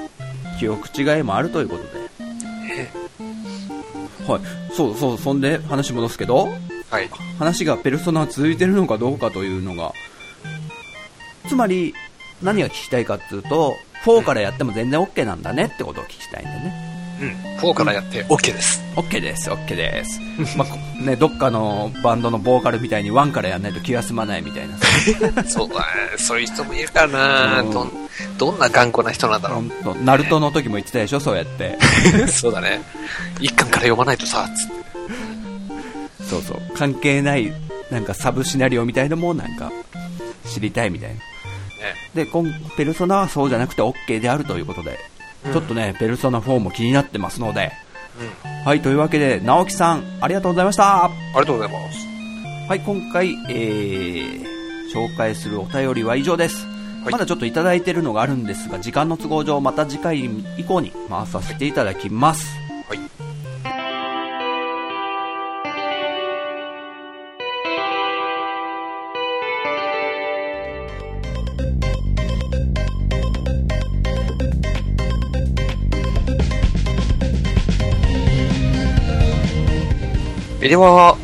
[0.59, 1.89] 記憶違いもあるということで。
[1.91, 1.93] う。
[2.73, 2.91] え
[4.27, 4.41] はい。
[4.73, 6.49] そうそう、そんで話戻すけど、
[6.91, 7.09] はい。
[7.39, 9.93] 話がペルソナ続いてるのかどうかというのが、
[11.49, 11.95] つまり、
[12.43, 16.91] 何が聞きたいかっていうと、4からやっても全然 OK なんだねってことを聞きたいんでね。
[17.21, 17.71] うん。
[17.71, 18.83] 4からやって OK です。
[18.97, 20.21] OK です、OK です。
[20.57, 24.77] まあこね、どっかのバンドのボーカルみたいに1からやんないと気が済まないみたいな。
[25.45, 25.69] そう。
[26.17, 27.93] そういう人もいるからなうんどん、
[28.39, 31.79] どんな頑固な人なんだろほんと、ナルトの時も言ってたでしょ、そうやって。
[32.25, 32.29] う。
[32.33, 32.81] そうだね。
[33.39, 34.81] 一巻から読まないとさ、つって。
[36.25, 36.61] そうそう。
[36.77, 37.53] 関係ない、
[37.91, 39.71] なんかサブシナリオみたいのもなんか、
[40.49, 41.17] 知りたいみたいな。
[41.81, 41.95] ね。
[42.15, 42.45] で、今、
[42.77, 44.99] ペルソナはそうじゃなくて OK であるということで、
[45.53, 47.73] ちょっとね、ペルソナ4も気になってますので、
[48.45, 48.65] うん。
[48.65, 51.05] はい、というわけで、直樹さん、ありがとうございました。
[51.05, 52.07] ありがとうございます。
[52.69, 54.45] はい、今回、えー、
[54.93, 56.67] 紹介するお便りは以上です。
[56.67, 56.81] はい
[57.13, 60.27] まだちょっといただいてるのがあるんですが、時間の都合上、また次回
[60.59, 62.55] 以降に回させていただきます。
[62.89, 63.20] はい。
[80.63, 81.17] えでは、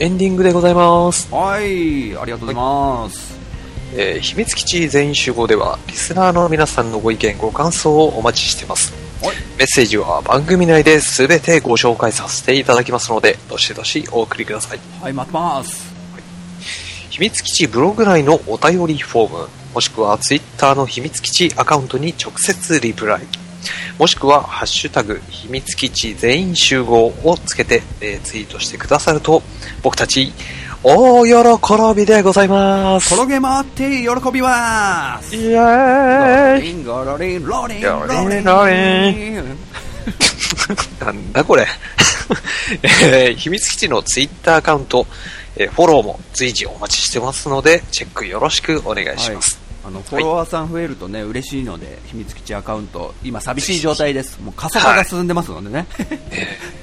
[0.00, 1.32] エンディングでございます。
[1.32, 3.38] はい、ありがとうございます。
[3.96, 8.92] えー秘密基地全員集合では、リスナーの皆さんのご意見、ご感想をお待ちしてます。
[9.22, 14.80] はいメッセージは番組内で全てご紹介させていただきますので、どしどしお送りください。
[15.00, 15.94] はい、待ってます。
[17.08, 23.20] 秘密基地ブログ内のお便りフォーム、もしくはツイッターの秘密基地アカウントに直接リプライ、
[23.98, 29.42] もしくはハッシュタグ秘密基地全員集合をつけて、えーツイートしてくださると、
[29.82, 30.32] 僕たち
[30.82, 31.32] 大喜
[31.94, 33.14] びでございます。
[33.14, 35.36] 転げ回って喜びます。
[35.36, 38.74] イエーイリンゴロリンロリンロリンロリンロリ
[41.04, 41.66] なんだこれ。
[43.04, 45.06] えー秘密基地のツイッターアカウント、
[45.56, 49.59] えーフォローも随時お待ちしてますので、チェックよろしくお願いします。
[49.84, 54.40] あのフォロワーさん増えるとね嬉しいので秘密基地アカウント今寂しい状態です。
[54.40, 56.04] もう過疎化が進んでますのでね、え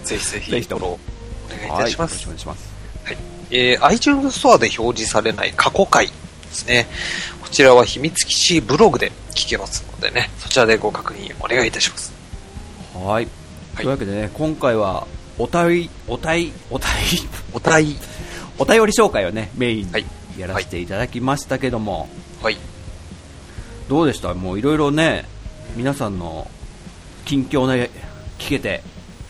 [0.04, 1.00] ーぜひぜひ、 ぜひとも。
[1.50, 2.16] フォローお願いいたします。
[2.16, 2.60] はい、お願いします。
[3.04, 3.18] はい。
[3.52, 6.14] えー iTunes ストアで表示されない過去回で
[6.52, 6.88] すね。
[7.42, 12.12] こちらは秘密基地ブログで聞けますのでね、そちらでご確認お願いいたします。
[12.96, 13.28] はい。
[13.76, 15.06] というわけでね今回は
[15.38, 17.96] お便りお便りお便りおたい。
[18.58, 20.06] お便 り紹介をねメインはい。
[20.36, 22.10] にやらせていただきましたけども、
[22.42, 22.58] はい。
[23.88, 24.34] どうでした？
[24.34, 25.26] もういろいろね
[25.76, 26.50] 皆さんの
[27.26, 27.90] 近況ね
[28.38, 28.84] 聞けて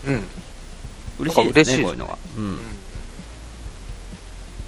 [0.05, 0.23] うん。
[1.19, 2.57] 嬉しいですねこういうのがうん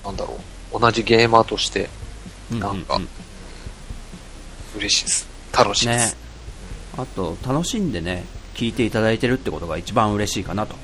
[0.03, 0.39] なんだろ
[0.73, 0.79] う。
[0.79, 1.89] 同じゲーマーとして
[2.51, 3.07] なんかうう
[4.77, 5.27] 嬉しいです。
[5.55, 6.17] 楽しいでねす。
[6.97, 8.25] あと楽しんでね
[8.55, 10.75] 聞いていただいてるってことが一番嬉しいかなと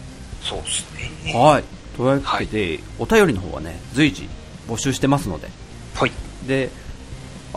[0.41, 0.85] そうです
[1.25, 1.33] ね。
[1.33, 1.63] はい
[1.97, 4.27] というわけで、お便りの方はね随時
[4.67, 5.47] 募集してますので
[5.95, 6.11] はい。
[6.45, 6.69] で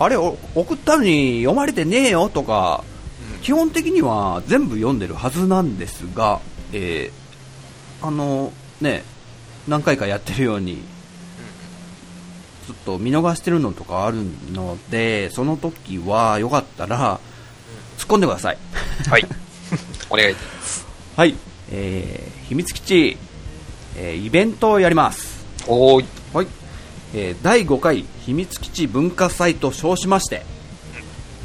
[0.01, 2.85] あれお送ったのに読まれてねえよとか
[3.43, 6.41] 基本的には全部読んでるはずなんですが、
[6.73, 7.19] えー
[8.01, 9.03] あのね
[9.67, 10.77] 何回かやってるように
[12.67, 14.19] ちょっと見逃してるのとかある
[14.53, 17.19] のでその時はよかったら
[17.97, 18.59] 突っ込んでください。
[19.11, 19.27] はい。
[20.11, 20.87] お願いします。
[21.17, 21.35] はい、
[21.73, 23.19] えー秘密基地、
[23.97, 25.45] えーイベントをやります。
[25.67, 26.07] おーい。
[26.33, 26.47] はい、
[27.15, 30.43] えー第5回秘密基地文化祭と称しまして、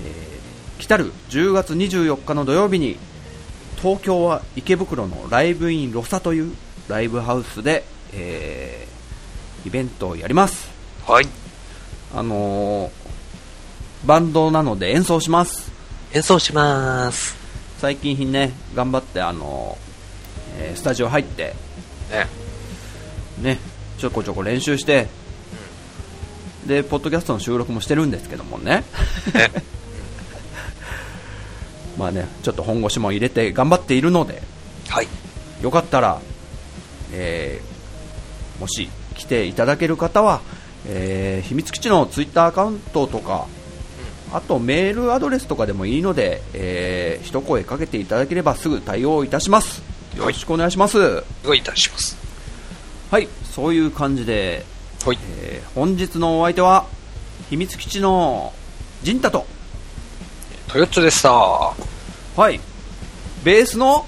[0.06, 2.98] えー来たる10月24日の土曜日に
[3.78, 6.54] 東京は池袋のライブインロサという
[6.90, 10.70] ライブハウスで、えーイベントをやります
[11.08, 11.26] はい。
[12.14, 12.92] あのー
[14.06, 15.72] バンドなので演奏します
[16.14, 17.38] 演奏します。
[17.78, 21.56] 最近ね頑張ってあのーえースタジオ入って
[22.12, 22.28] ね。
[23.42, 23.60] ね
[23.98, 25.08] ちょこちょこ練習して
[26.68, 28.84] でポッドキャストの収録もしてるんですけどもね
[29.34, 29.52] ね。
[31.98, 34.42] まあねちょっと本腰も入れて頑張っているので
[34.88, 35.08] はい。
[35.62, 36.20] よかったら、
[37.12, 37.74] えー
[38.60, 40.42] もし来ていただける方は、
[40.88, 43.48] えー秘密基地のツイッターアカウントとか
[44.32, 49.82] あとメールアドレスとかでもいいので、えー一声かけていただければすぐ対応いたします
[50.18, 52.18] よろしくお願いしますお願いいたします。
[53.12, 54.66] はいそういう感じで、
[55.06, 55.18] はい。
[55.42, 56.86] えー本日のお相手は
[57.50, 58.54] 秘密基地の
[59.02, 59.46] 陣太と、
[60.68, 61.32] トヨッチョでした。
[61.32, 61.74] は
[62.52, 62.60] い。
[63.44, 64.06] ベースの、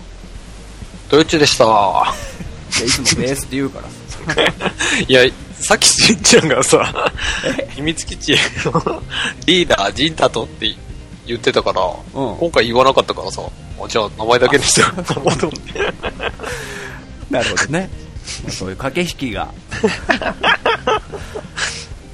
[1.09, 1.65] トヨッチョでした。
[1.65, 3.89] いやいつもベースって言うから。
[5.07, 5.21] いや、
[5.59, 7.11] さっきしんちゃんがさ、
[7.75, 8.35] 秘密基地
[8.65, 9.01] の
[9.45, 10.75] リーダー、ジンタトって
[11.25, 13.41] 言ってたから、うん今回言わなかったからさ、
[13.81, 15.47] あじゃあ名前だけにしてようと思って。
[17.29, 17.89] なるほどね。
[18.49, 19.49] そういう駆け引きが。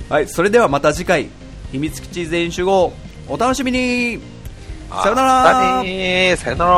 [0.10, 1.28] はい、それではまた次回、
[1.72, 2.94] 秘密基地全員集合、
[3.28, 4.20] お楽しみに。
[5.04, 5.44] さよなら。
[6.38, 6.72] さよなら。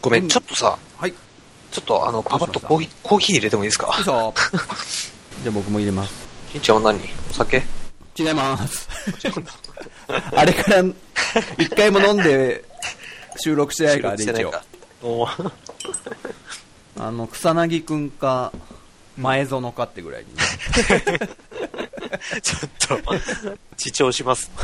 [0.00, 1.12] ごめん、ちょっとさ、はい。
[1.70, 3.86] ちょっとあの、パパッとコーヒー、コーヒー入れてもいいですか？
[3.88, 4.32] よいしょ
[5.42, 6.14] じゃあ僕も入れます。
[6.52, 7.00] しんちゃんは何？
[7.30, 7.62] お酒？
[8.18, 8.88] 違います。
[10.34, 10.84] あれから、
[11.58, 12.64] 一回も飲んで
[13.38, 15.28] 収録してないからね、一応。
[16.98, 18.52] あの、草薙くんか、
[19.16, 20.42] 前園かってぐらいにね。
[22.42, 22.98] ちょっと、
[23.76, 24.50] 自重します。